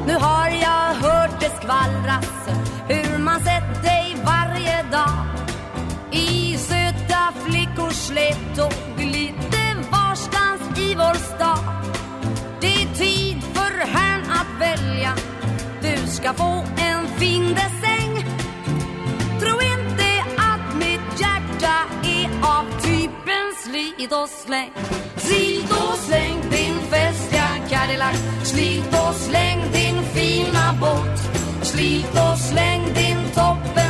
Nu 0.07 0.13
har 0.13 0.49
jag 0.49 0.93
hört 0.93 1.39
det 1.39 1.51
skvallras 1.61 2.25
hur 2.87 3.17
man 3.17 3.39
sett 3.39 3.83
dig 3.83 4.15
varje 4.25 4.83
dag 4.91 5.31
Flickor 7.45 7.89
flickors 7.89 8.59
och 8.59 8.99
lite 8.99 9.61
varstans 9.91 10.79
i 10.79 10.95
vår 10.95 11.13
stad. 11.13 11.59
Det 12.61 12.67
är 12.67 12.95
tid 12.95 13.43
för 13.53 13.85
herrn 13.85 14.23
att 14.29 14.61
välja. 14.61 15.13
Du 15.81 16.07
ska 16.07 16.33
få 16.33 16.63
en 16.77 17.07
fin 17.07 17.47
dessäng. 17.49 18.25
Tro 19.39 19.61
inte 19.61 20.09
att 20.37 20.75
mitt 20.75 21.21
hjärta 21.21 21.75
är 22.03 22.29
av 22.43 22.81
typen 22.81 23.45
slit 23.63 24.11
och 24.11 24.29
släng. 24.29 24.71
Slit 25.17 25.71
och 25.71 25.97
släng 25.97 26.41
din 26.51 26.79
festliga 26.89 27.47
Cadillac. 27.69 28.15
Slit 28.43 28.93
och 29.07 29.15
släng 29.15 29.61
din 29.73 30.03
fina 30.03 30.73
båt. 30.81 31.19
Slit 31.61 32.13
och 32.13 32.37
släng 32.37 32.93
din 32.93 33.17
toppen 33.35 33.80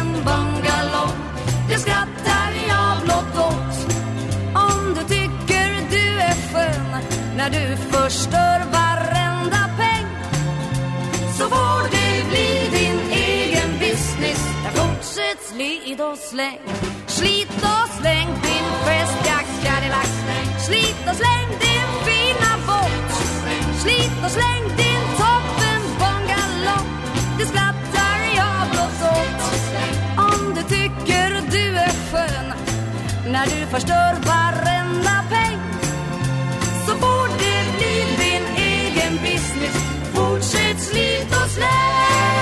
släng. 16.29 16.59
Slit 17.07 17.63
och 17.73 17.89
släng 17.99 18.27
din 18.27 18.67
festjack 18.85 19.45
Cadillac. 19.63 20.11
Slit 20.65 21.01
och 21.09 21.15
släng 21.15 21.49
din 21.65 21.89
fina 22.05 22.51
båt. 22.67 23.11
Slit 23.81 24.15
och 24.25 24.31
släng 24.31 24.63
din 24.77 25.03
toppen 25.21 25.81
bungalow. 26.01 26.85
Det 27.39 27.45
skrattar 27.45 28.17
jag 28.35 28.69
blott 28.71 29.01
åt. 29.17 29.41
Om 30.17 30.53
du 30.55 30.61
tycker 30.61 31.41
du 31.51 31.77
är 31.77 31.93
skön 32.11 32.53
när 33.31 33.45
du 33.45 33.65
förstör 33.65 34.13
varenda 34.25 35.23
peng 35.29 35.59
så 36.87 36.95
får 36.95 37.27
det 37.27 37.77
bli 37.77 37.95
din 38.23 38.45
egen 38.55 39.17
business. 39.17 39.75
Fortsätt 40.13 40.79
slit 40.79 41.31
och 41.43 41.49
släng 41.49 42.40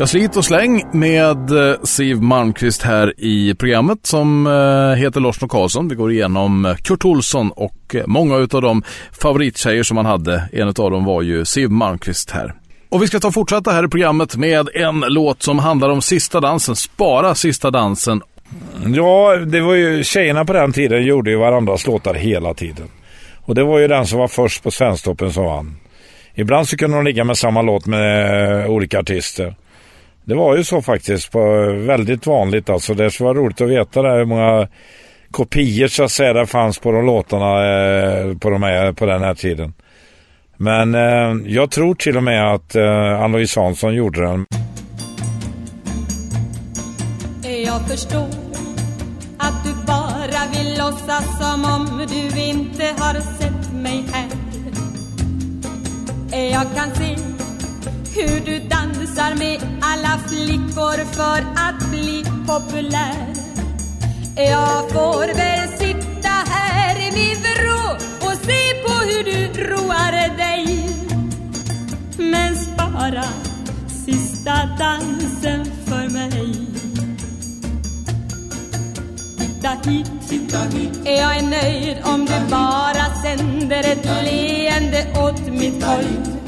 Jag 0.00 0.08
slit 0.08 0.36
och 0.36 0.44
släng 0.44 0.84
med 0.92 1.50
eh, 1.50 1.74
Siv 1.82 1.84
Siw 1.84 2.22
Malmkvist 2.22 2.82
här 2.82 3.14
i 3.16 3.54
programmet 3.54 3.98
som 4.06 4.46
eh, 4.46 5.02
heter 5.02 5.20
Lars 5.20 5.42
och 5.42 5.50
Karlsson. 5.50 5.88
Vi 5.88 5.94
går 5.94 6.12
igenom 6.12 6.64
eh, 6.64 6.74
Kurt 6.74 7.04
Olsson 7.04 7.50
och 7.50 7.96
många 8.06 8.36
utav 8.36 8.62
de 8.62 8.82
favorittjejer 9.20 9.82
som 9.82 9.96
han 9.96 10.06
hade. 10.06 10.48
En 10.52 10.68
av 10.68 10.74
dem 10.74 11.04
var 11.04 11.22
ju 11.22 11.44
Siw 11.44 11.74
Malmkvist 11.74 12.30
här. 12.30 12.54
Och 12.88 13.02
vi 13.02 13.06
ska 13.06 13.20
ta 13.20 13.28
och 13.28 13.34
fortsätta 13.34 13.70
här 13.70 13.84
i 13.84 13.88
programmet 13.88 14.36
med 14.36 14.68
en 14.74 15.00
låt 15.08 15.42
som 15.42 15.58
handlar 15.58 15.88
om 15.88 16.02
sista 16.02 16.40
dansen. 16.40 16.76
Spara 16.76 17.34
sista 17.34 17.70
dansen. 17.70 18.22
Ja, 18.86 19.36
det 19.36 19.60
var 19.60 19.74
ju 19.74 20.04
tjejerna 20.04 20.44
på 20.44 20.52
den 20.52 20.72
tiden 20.72 21.04
gjorde 21.04 21.30
ju 21.30 21.36
varandras 21.36 21.86
låtar 21.86 22.14
hela 22.14 22.54
tiden. 22.54 22.88
Och 23.36 23.54
det 23.54 23.64
var 23.64 23.78
ju 23.78 23.88
den 23.88 24.06
som 24.06 24.18
var 24.18 24.28
först 24.28 24.62
på 24.62 24.70
Svensktoppen 24.70 25.32
som 25.32 25.44
vann. 25.44 25.76
Ibland 26.34 26.68
så 26.68 26.76
kunde 26.76 26.96
de 26.96 27.04
ligga 27.04 27.24
med 27.24 27.38
samma 27.38 27.62
låt 27.62 27.86
med 27.86 28.66
olika 28.68 28.98
artister. 28.98 29.54
Det 30.28 30.34
var 30.34 30.56
ju 30.56 30.64
så 30.64 30.82
faktiskt, 30.82 31.32
på, 31.32 31.72
väldigt 31.72 32.26
vanligt 32.26 32.70
alltså. 32.70 32.94
Det 32.94 33.10
skulle 33.10 33.26
vara 33.26 33.38
roligt 33.38 33.60
att 33.60 33.68
veta 33.68 34.02
där 34.02 34.18
hur 34.18 34.24
många 34.24 34.68
kopior 35.30 35.88
så 35.88 36.04
att 36.04 36.10
säga 36.10 36.32
det 36.32 36.46
fanns 36.46 36.78
på 36.78 36.92
de 36.92 37.06
låtarna 37.06 37.66
eh, 37.66 38.36
på, 38.38 38.50
de 38.50 38.62
här, 38.62 38.92
på 38.92 39.06
den 39.06 39.22
här 39.22 39.34
tiden. 39.34 39.72
Men 40.56 40.94
eh, 40.94 41.52
jag 41.52 41.70
tror 41.70 41.94
till 41.94 42.16
och 42.16 42.22
med 42.22 42.54
att 42.54 42.74
eh, 42.74 43.22
Ann-Louise 43.22 43.60
Hansson 43.60 43.94
gjorde 43.94 44.20
den. 44.20 44.46
Jag 47.64 47.88
förstår 47.88 48.28
att 49.38 49.64
du 49.64 49.74
bara 49.86 50.40
vill 50.52 50.78
låtsas 50.78 51.38
som 51.38 51.64
om 51.64 52.06
du 52.08 52.40
inte 52.40 52.84
har 52.98 53.14
sett 53.14 53.72
mig 53.72 54.04
här 54.12 54.28
Jag 56.50 56.66
kan 56.74 56.94
se 56.94 57.37
hur 58.18 58.40
du 58.40 58.58
dansar 58.58 59.34
med 59.34 59.60
alla 59.80 60.18
flickor 60.28 61.04
för 61.04 61.40
att 61.56 61.90
bli 61.90 62.24
populär. 62.46 63.34
Jag 64.36 64.90
får 64.90 65.34
väl 65.36 65.68
sitta 65.78 66.28
här 66.28 66.96
i 66.96 67.12
min 67.12 67.36
vrå 67.42 67.96
och 68.26 68.36
se 68.36 68.74
på 68.86 68.92
hur 68.92 69.24
du 69.24 69.62
roar 69.62 70.36
dig. 70.36 70.88
Men 72.18 72.56
spara 72.56 73.24
sista 74.06 74.52
dansen 74.78 75.64
för 75.86 76.08
mig. 76.08 76.54
Titta 79.38 79.90
hit, 79.90 80.10
titta 80.28 80.58
hit. 80.58 80.98
Jag 81.04 81.36
är 81.36 81.42
nöjd 81.42 81.96
om 82.04 82.20
du 82.20 82.50
bara 82.50 83.22
sänder 83.22 83.80
ett 83.80 84.24
leende 84.24 85.06
åt 85.20 85.46
mitt 85.46 85.84
håll 85.84 86.38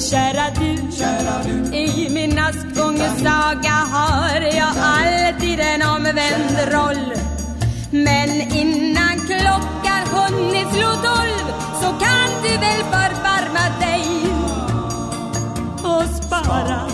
Kära 0.00 0.50
du, 0.58 0.92
Kära 0.92 1.42
du. 1.44 1.76
i 1.76 2.08
min 2.10 2.38
Askungen-saga 2.38 3.76
har 3.92 4.40
jag 4.40 4.74
alltid 4.82 5.60
en 5.60 5.82
omvänd 5.82 6.72
roll. 6.72 7.12
Men 7.90 8.30
innan 8.52 9.16
klockan 9.26 10.02
hunnit 10.12 10.68
slå 10.74 10.90
tolv 10.90 11.46
så 11.80 11.86
kan 11.86 12.42
du 12.42 12.48
väl 12.48 12.82
förbarma 12.92 13.78
dig. 13.80 14.04
Och 15.82 16.24
spara 16.24 16.88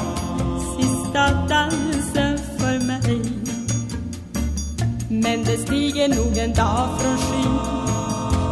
sista 0.76 1.46
dansen 1.48 2.38
för 2.58 2.86
mig. 2.86 3.22
Men 5.08 5.44
det 5.44 5.56
stiger 5.56 6.08
nog 6.08 6.38
en 6.38 6.54
dag 6.54 6.88
från 7.00 7.18
skyn. 7.18 7.58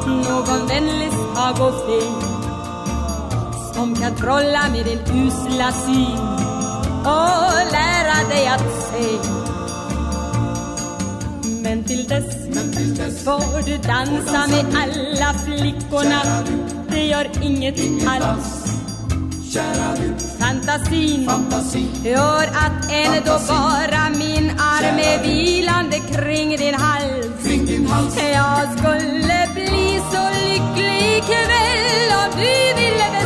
Någon 0.06 0.66
vänlig 0.68 1.10
sagofin 1.34 2.39
som 3.74 3.94
kan 3.94 4.14
trolla 4.16 4.68
med 4.72 4.84
din 4.84 5.26
usla 5.26 5.72
syn 5.72 6.18
Och 7.04 7.72
lära 7.72 8.28
dig 8.28 8.46
att 8.46 8.60
se. 8.60 9.18
Men 11.62 11.84
till 11.84 12.08
dess, 12.08 13.24
får 13.24 13.66
du 13.66 13.76
dansa 13.76 14.46
med 14.46 14.66
alla 14.74 15.34
flickorna. 15.38 16.20
Det 16.88 17.04
gör 17.06 17.20
gör 17.20 17.42
inget 17.42 18.08
alls. 18.08 18.60
Fantasin, 20.38 21.28
gör 22.04 22.44
att 22.44 22.90
ändå 22.90 23.38
bara 23.48 24.10
min 24.18 24.50
arm 24.50 24.98
är 24.98 25.22
vilande 25.22 25.98
kring 25.98 26.56
din 26.56 26.74
hals. 26.74 28.16
Jag 28.32 28.78
skulle 28.78 29.48
bli 29.54 30.00
så 30.12 30.22
lycklig 30.28 31.16
ikväll 31.18 32.10
om 32.22 32.30
du 32.36 32.80
ville 32.80 33.19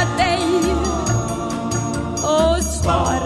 bestämma 0.00 0.16
dig 0.16 0.72
och 2.22 2.62
spara 2.62 3.19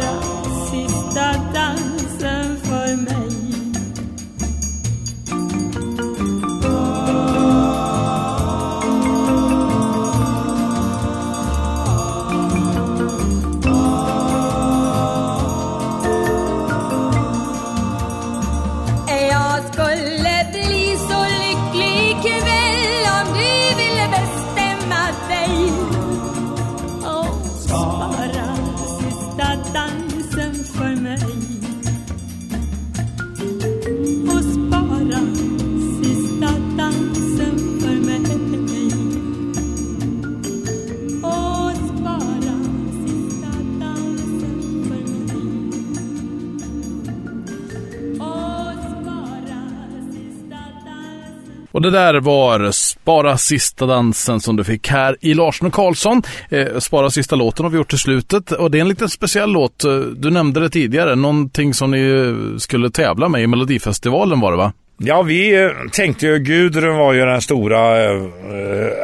Och 51.74 51.82
det 51.82 51.90
där 51.90 52.14
var 52.20 52.70
Spara 52.70 53.36
sista 53.38 53.86
dansen 53.86 54.40
som 54.40 54.56
du 54.56 54.64
fick 54.64 54.88
här 54.88 55.16
i 55.20 55.34
Larsson 55.34 55.66
och 55.68 55.74
Karlsson. 55.74 56.22
Eh, 56.50 56.78
Spara 56.78 57.10
sista 57.10 57.36
låten 57.36 57.64
har 57.64 57.70
vi 57.70 57.76
gjort 57.76 57.90
till 57.90 57.98
slutet 57.98 58.52
och 58.52 58.70
det 58.70 58.78
är 58.78 58.80
en 58.80 58.88
liten 58.88 59.08
speciell 59.08 59.50
låt. 59.52 59.84
Eh, 59.84 59.90
Du 59.96 60.30
nämnde 60.30 60.60
det 60.60 60.70
tidigare, 60.70 61.14
någonting 61.14 61.74
som 61.74 61.90
ni 61.90 62.00
eh, 62.10 62.58
skulle 62.58 62.90
tävla 62.90 63.28
med 63.28 63.42
i 63.42 63.46
Melodifestivalen 63.46 64.40
var 64.40 64.50
det 64.50 64.56
va? 64.56 64.72
Ja, 64.98 65.22
vi 65.22 65.70
tänkte 65.92 66.26
ju, 66.26 66.38
Gudrun 66.38 66.96
var 66.96 67.12
ju 67.12 67.20
den 67.20 67.40
stora 67.42 68.04
eh, 68.04 68.20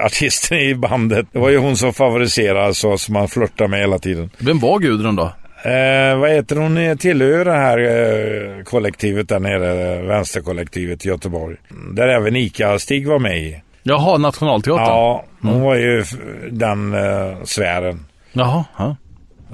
artisten 0.05 0.59
i 0.59 0.75
bandet. 0.75 1.27
Det 1.33 1.39
var 1.39 1.51
ju 1.51 1.59
hon 1.59 1.77
som 1.77 1.93
favoriserades 1.93 2.85
och 2.85 3.01
som 3.01 3.15
man 3.15 3.29
flörtade 3.29 3.71
med 3.71 3.81
hela 3.81 3.99
tiden. 3.99 4.31
Vem 4.39 4.59
var 4.59 4.79
Gudrun 4.79 5.17
då? 5.17 5.33
Eh, 5.63 6.19
vad 6.19 6.31
heter 6.31 6.57
hon? 6.57 6.99
Tillhör 6.99 7.45
det 7.45 7.53
här 7.53 7.79
eh, 7.79 8.65
kollektivet 8.65 9.29
där 9.29 9.41
nere, 9.41 10.03
vänsterkollektivet 10.03 11.07
i 11.07 11.09
Göteborg. 11.09 11.57
Där 11.93 12.09
även 12.09 12.37
Ica-Stig 12.37 13.09
var 13.09 13.19
med 13.19 13.39
i. 13.39 13.63
Jaha, 13.83 14.19
Nationalteatern? 14.19 14.87
Ja, 14.87 15.25
hon 15.41 15.61
var 15.61 15.75
ju 15.75 16.05
den 16.51 16.95
eh, 16.95 17.43
sfären. 17.45 18.07
Jaha, 18.33 18.65
ja. 18.77 18.97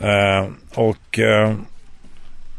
Eh, 0.03 0.47
och 0.75 1.19
eh, 1.19 1.55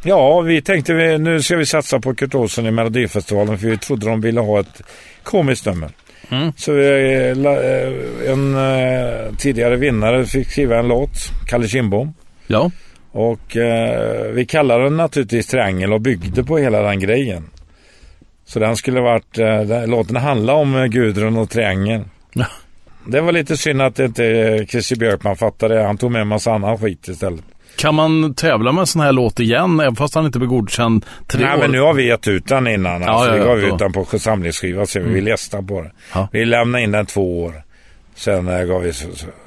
ja, 0.04 0.42
vi 0.42 0.62
tänkte 0.62 0.94
vi, 0.94 1.18
nu 1.18 1.42
ska 1.42 1.56
vi 1.56 1.66
satsa 1.66 2.00
på 2.00 2.16
Kurt 2.16 2.36
Olsson 2.36 2.66
i 2.66 2.72
Melodifestivalen 2.72 3.58
för 3.58 3.68
vi 3.68 3.78
trodde 3.78 4.10
de 4.10 4.22
ville 4.22 4.42
ha 4.42 4.60
ett 4.60 4.82
komiskt 5.24 5.66
nummer. 5.66 5.90
Mm. 6.30 6.54
Så 6.58 6.72
vi, 6.72 7.16
eh, 7.16 8.32
en 8.32 8.58
tidigare 9.38 9.76
vinnare 9.76 10.26
fick 10.26 10.52
skriva 10.52 10.78
en 10.80 10.88
låt, 10.88 11.32
Kalle 11.48 11.68
Kindbom. 11.68 12.14
Ja. 12.48 12.72
Och 13.12 13.58
eh, 13.58 14.32
vi 14.32 14.46
kallade 14.46 14.84
den 14.84 14.98
naturligtvis 14.98 15.48
Triangel 15.48 15.94
och 15.94 16.02
byggde 16.02 16.44
på 16.44 16.58
hela 16.58 16.82
den 16.82 17.00
grejen. 17.00 17.50
Så 18.46 18.60
den 18.60 18.76
skulle 18.76 19.02
varit, 19.02 19.38
eh, 19.38 19.88
låten 19.88 20.16
handlar 20.16 20.54
om 20.54 20.76
eh, 20.76 20.86
Gudrun 20.86 21.38
och 21.38 21.50
Triangel. 21.50 22.02
Ja. 22.34 22.46
Det 23.08 23.22
var 23.22 23.32
lite 23.32 23.58
synd 23.58 23.82
att 23.82 24.00
inte 24.00 24.26
eh, 24.26 24.66
Christer 24.66 24.96
Björkman 24.96 25.36
fattade 25.36 25.76
det. 25.76 25.84
Han 25.84 25.98
tog 25.98 26.12
med 26.12 26.22
en 26.22 26.28
massa 26.28 26.52
annan 26.54 26.78
skit 26.78 27.08
istället. 27.08 27.42
Kan 27.78 27.96
man 27.96 28.34
tävla 28.34 28.72
med 28.72 28.82
en 28.82 28.88
sån 28.88 29.02
här 29.02 29.12
låt 29.12 29.40
igen, 29.40 29.80
även 29.80 29.96
fast 29.96 30.16
han 30.16 30.26
inte 30.26 30.40
blir 30.40 30.50
godkänd 30.50 31.06
tre 31.28 31.46
Nej 31.46 31.54
år? 31.56 31.60
men 31.62 31.72
nu 31.72 31.80
har 31.80 31.94
vi 31.94 32.08
gett 32.08 32.28
ut 32.28 32.48
den 32.48 32.68
innan. 32.68 33.02
Ja, 33.02 33.10
Alltså, 33.10 33.30
ja, 33.38 33.54
vi 33.54 33.62
gav 33.62 33.74
ut 33.74 33.80
den 33.80 33.94
på 33.94 34.06
samlingsskiva 34.20 34.86
så 34.86 35.00
vi 35.00 35.04
Mm. 35.04 35.16
vill 35.16 35.28
gästa 35.28 35.62
på 35.62 35.82
den. 35.82 35.92
Ja. 36.14 36.28
Vi 36.32 36.46
lämnade 36.46 36.84
in 36.84 36.92
den 36.92 37.06
två 37.06 37.44
år. 37.44 37.64
Sen 38.16 38.48
eh, 38.48 38.64
gav, 38.64 38.82
vi, 38.82 38.92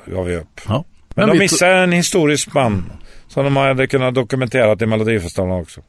gav 0.06 0.24
vi 0.26 0.36
upp. 0.36 0.60
Men, 0.68 0.82
Men 1.14 1.26
de 1.26 1.32
vi 1.32 1.38
missade 1.38 1.72
en 1.74 1.92
historisk 1.92 2.54
man 2.54 2.92
som 3.30 3.44
de 3.44 3.56
hade 3.56 3.86
kunnat 3.86 4.14
dokumentera 4.14 4.76
till 4.76 4.86
Melodifestivalen 4.86 5.60
också. 5.60 5.80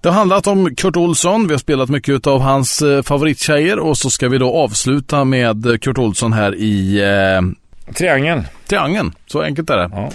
Det 0.00 0.08
har 0.08 0.16
handlat 0.16 0.46
om 0.46 0.74
Kurt 0.74 0.96
Olsson. 0.96 1.46
Vi 1.46 1.54
har 1.54 1.58
spelat 1.58 1.88
mycket 1.88 2.26
av 2.26 2.40
hans 2.40 2.82
eh, 2.82 3.02
favorittjejer 3.02 3.78
och 3.78 3.98
så 3.98 4.10
ska 4.10 4.28
vi 4.28 4.38
då 4.38 4.54
avsluta 4.54 5.24
med 5.24 5.82
Kurt 5.82 5.98
Olsson 5.98 6.32
här 6.32 6.54
i 6.54 7.00
eh, 7.00 7.92
Triangeln. 7.94 8.44
Triangeln. 8.68 9.12
Så 9.26 9.42
enkelt 9.42 9.70
är 9.70 9.76
det. 9.76 9.90
Ja. 9.92 10.10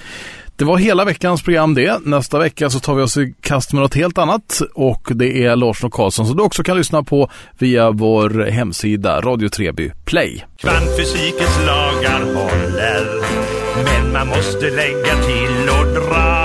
Det 0.56 0.66
var 0.66 0.78
hela 0.78 1.06
veckans 1.06 1.44
program 1.44 1.74
det. 1.74 2.00
Nästa 2.06 2.40
vecka 2.40 2.70
så 2.70 2.80
tar 2.80 2.96
vi 2.96 3.02
oss 3.02 3.18
i 3.18 3.34
kast 3.42 3.74
med 3.74 3.82
något 3.82 3.96
helt 3.96 4.18
annat 4.18 4.62
och 4.74 5.08
det 5.16 5.46
är 5.46 5.56
Larsson 5.56 5.88
och 5.88 5.94
Karlsson 5.94 6.26
som 6.26 6.38
du 6.38 6.44
också 6.44 6.64
kan 6.64 6.78
lyssna 6.78 7.04
på 7.04 7.30
via 7.58 7.92
vår 7.92 8.46
hemsida 8.52 9.22
Radio 9.22 9.50
Treby 9.50 9.92
Play. 10.06 10.46
Kvantfysikens 10.58 11.66
lagar 11.66 12.20
håller 12.20 13.06
Men 13.84 14.14
man 14.14 14.28
måste 14.28 14.70
lägga 14.70 15.16
till 15.16 15.70
och 15.70 15.94
dra 15.94 16.43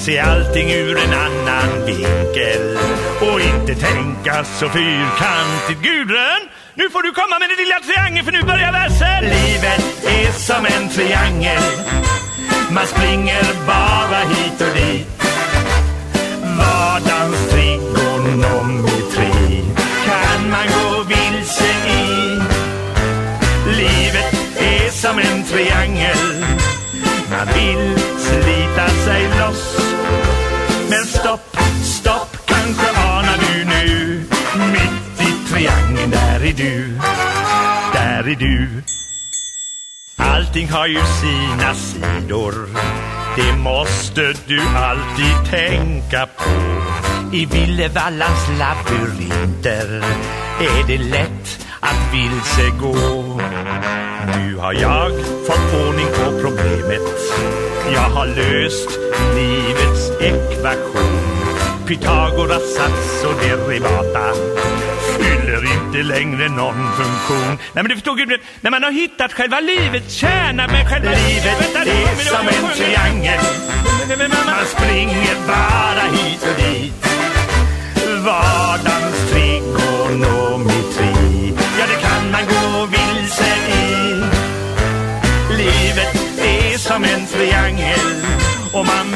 Se 0.00 0.18
allting 0.18 0.70
ur 0.70 0.98
en 0.98 1.12
annan 1.12 1.86
vinkel. 1.86 2.78
Och 3.20 3.40
inte 3.40 3.74
tänka 3.74 4.44
så 4.44 4.68
fyrkantigt. 4.68 5.82
Gudrun, 5.82 6.48
nu 6.74 6.90
får 6.90 7.02
du 7.02 7.12
komma 7.12 7.38
med 7.38 7.48
din 7.48 7.56
lilla 7.56 7.80
triangel 7.80 8.24
för 8.24 8.32
nu 8.32 8.42
börjar 8.42 8.72
versen. 8.72 9.24
Livet 9.24 10.04
är 10.04 10.32
som 10.32 10.66
en 10.66 10.88
triangel. 10.88 11.62
Man 12.70 12.86
springer 12.86 13.42
bara 13.66 14.18
hit 14.18 14.60
och 14.60 14.74
dit. 14.76 15.06
Vardagens 16.58 17.50
trigonometri 17.50 19.64
kan 20.06 20.50
man 20.50 20.66
gå 20.66 21.02
vilse 21.02 21.70
i. 21.86 22.40
Livet 23.66 24.34
är 24.58 24.90
som 24.90 25.18
en 25.18 25.44
triangel. 25.44 26.44
Man 27.30 27.46
vill 27.46 27.98
slita 28.18 28.88
sig 28.88 29.28
loss 29.40 29.69
Men 36.10 36.18
där 36.18 36.48
är 36.48 36.52
du. 36.52 36.98
Där 37.92 38.28
är 38.28 38.36
du. 38.36 38.68
Allting 40.16 40.68
har 40.68 40.86
ju 40.86 40.98
sina 40.98 41.74
sidor. 41.74 42.54
Det 43.36 43.56
måste 43.58 44.32
du 44.46 44.60
alltid 44.76 45.50
tänka 45.50 46.26
på. 46.26 46.50
I 47.36 47.46
Villevallans 47.46 48.48
labyrinter 48.58 50.04
Är 50.60 50.86
det 50.86 50.98
lätt 50.98 51.66
att 51.80 52.14
vilse 52.14 52.70
gå 52.80 53.40
Nu 54.36 54.56
har 54.56 54.72
jag 54.72 55.10
fått 55.46 55.88
ordning 55.88 56.06
på 56.06 56.40
problemet. 56.40 57.20
Jag 57.94 58.10
har 58.10 58.26
löst 58.26 58.90
livets 59.34 60.10
ekvation. 60.20 61.20
Pythagoras 61.86 62.74
sats 62.76 63.24
och 63.24 63.42
derivata 63.42 64.34
fyller 65.40 65.64
inte 65.74 66.02
längre 66.02 66.48
någon 66.48 66.92
funktion. 66.92 67.58
Nej 67.72 67.82
men 67.82 67.88
du 67.88 67.94
förstår 67.94 68.16
Gudrun, 68.16 68.38
när 68.60 68.70
man 68.70 68.82
har 68.82 68.90
hittat 68.90 69.32
själva 69.32 69.60
livets 69.60 70.14
kärna 70.14 70.66
med 70.66 70.88
själva 70.88 71.10
livet 71.10 71.76
är 71.76 72.16
som 72.24 72.48
en 72.48 72.76
triangel. 72.76 73.40
Man 74.46 74.66
springer 74.66 75.34
bara 75.46 76.04
hit 76.16 76.42
och 76.42 76.56
dit. 76.62 77.06
Vardagens 78.24 79.30
trigonometri, 79.30 81.14
ja 81.78 81.86
det 81.86 82.00
kan 82.08 82.30
man 82.30 82.40
gå 82.46 82.86
vilse 82.86 83.50
i. 83.68 84.14
Livet 85.56 86.14
är 86.38 86.78
som 86.78 87.04
en 87.04 87.26
triangel 87.26 88.24
och 88.72 88.86
man 88.86 89.09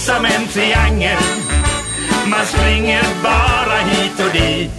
som 0.00 0.24
en 0.24 0.48
triangel. 0.48 1.18
Man 2.26 2.46
springer 2.46 3.02
bara 3.22 3.76
hit 3.76 4.20
och 4.26 4.32
dit. 4.32 4.70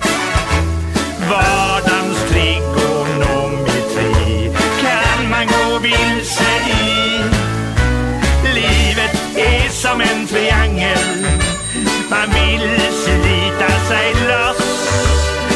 Vardagens 1.30 2.18
trigonometri 2.30 4.52
kan 4.82 5.30
man 5.30 5.48
gå 5.48 5.80
vilse 5.80 6.44
i. 6.70 7.22
Livet 8.54 9.22
är 9.36 9.70
som 9.70 10.02
en 10.02 10.28
triangel. 10.28 11.26
Man 12.10 12.30
vill 12.30 12.80
slita 12.92 13.70
sig 13.88 14.14
loss. 14.14 14.90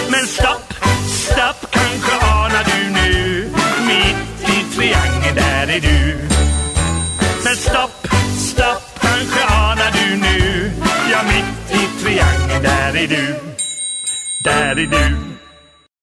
Men 0.09 0.27
stopp, 0.27 0.73
stopp, 1.09 1.65
kanske 1.71 2.15
anar 2.25 2.63
du 2.63 2.89
nu. 2.89 3.49
Mitt 3.87 4.49
i 4.49 4.63
triangeln, 4.75 5.35
där 5.35 5.67
är 5.67 5.79
du. 5.79 6.17
Men 7.43 7.55
stopp, 7.55 8.07
stopp, 8.37 8.99
kanske 9.01 9.54
nu 12.65 13.35
Ja, 14.43 14.73
mitt 14.73 14.93
i 14.93 15.34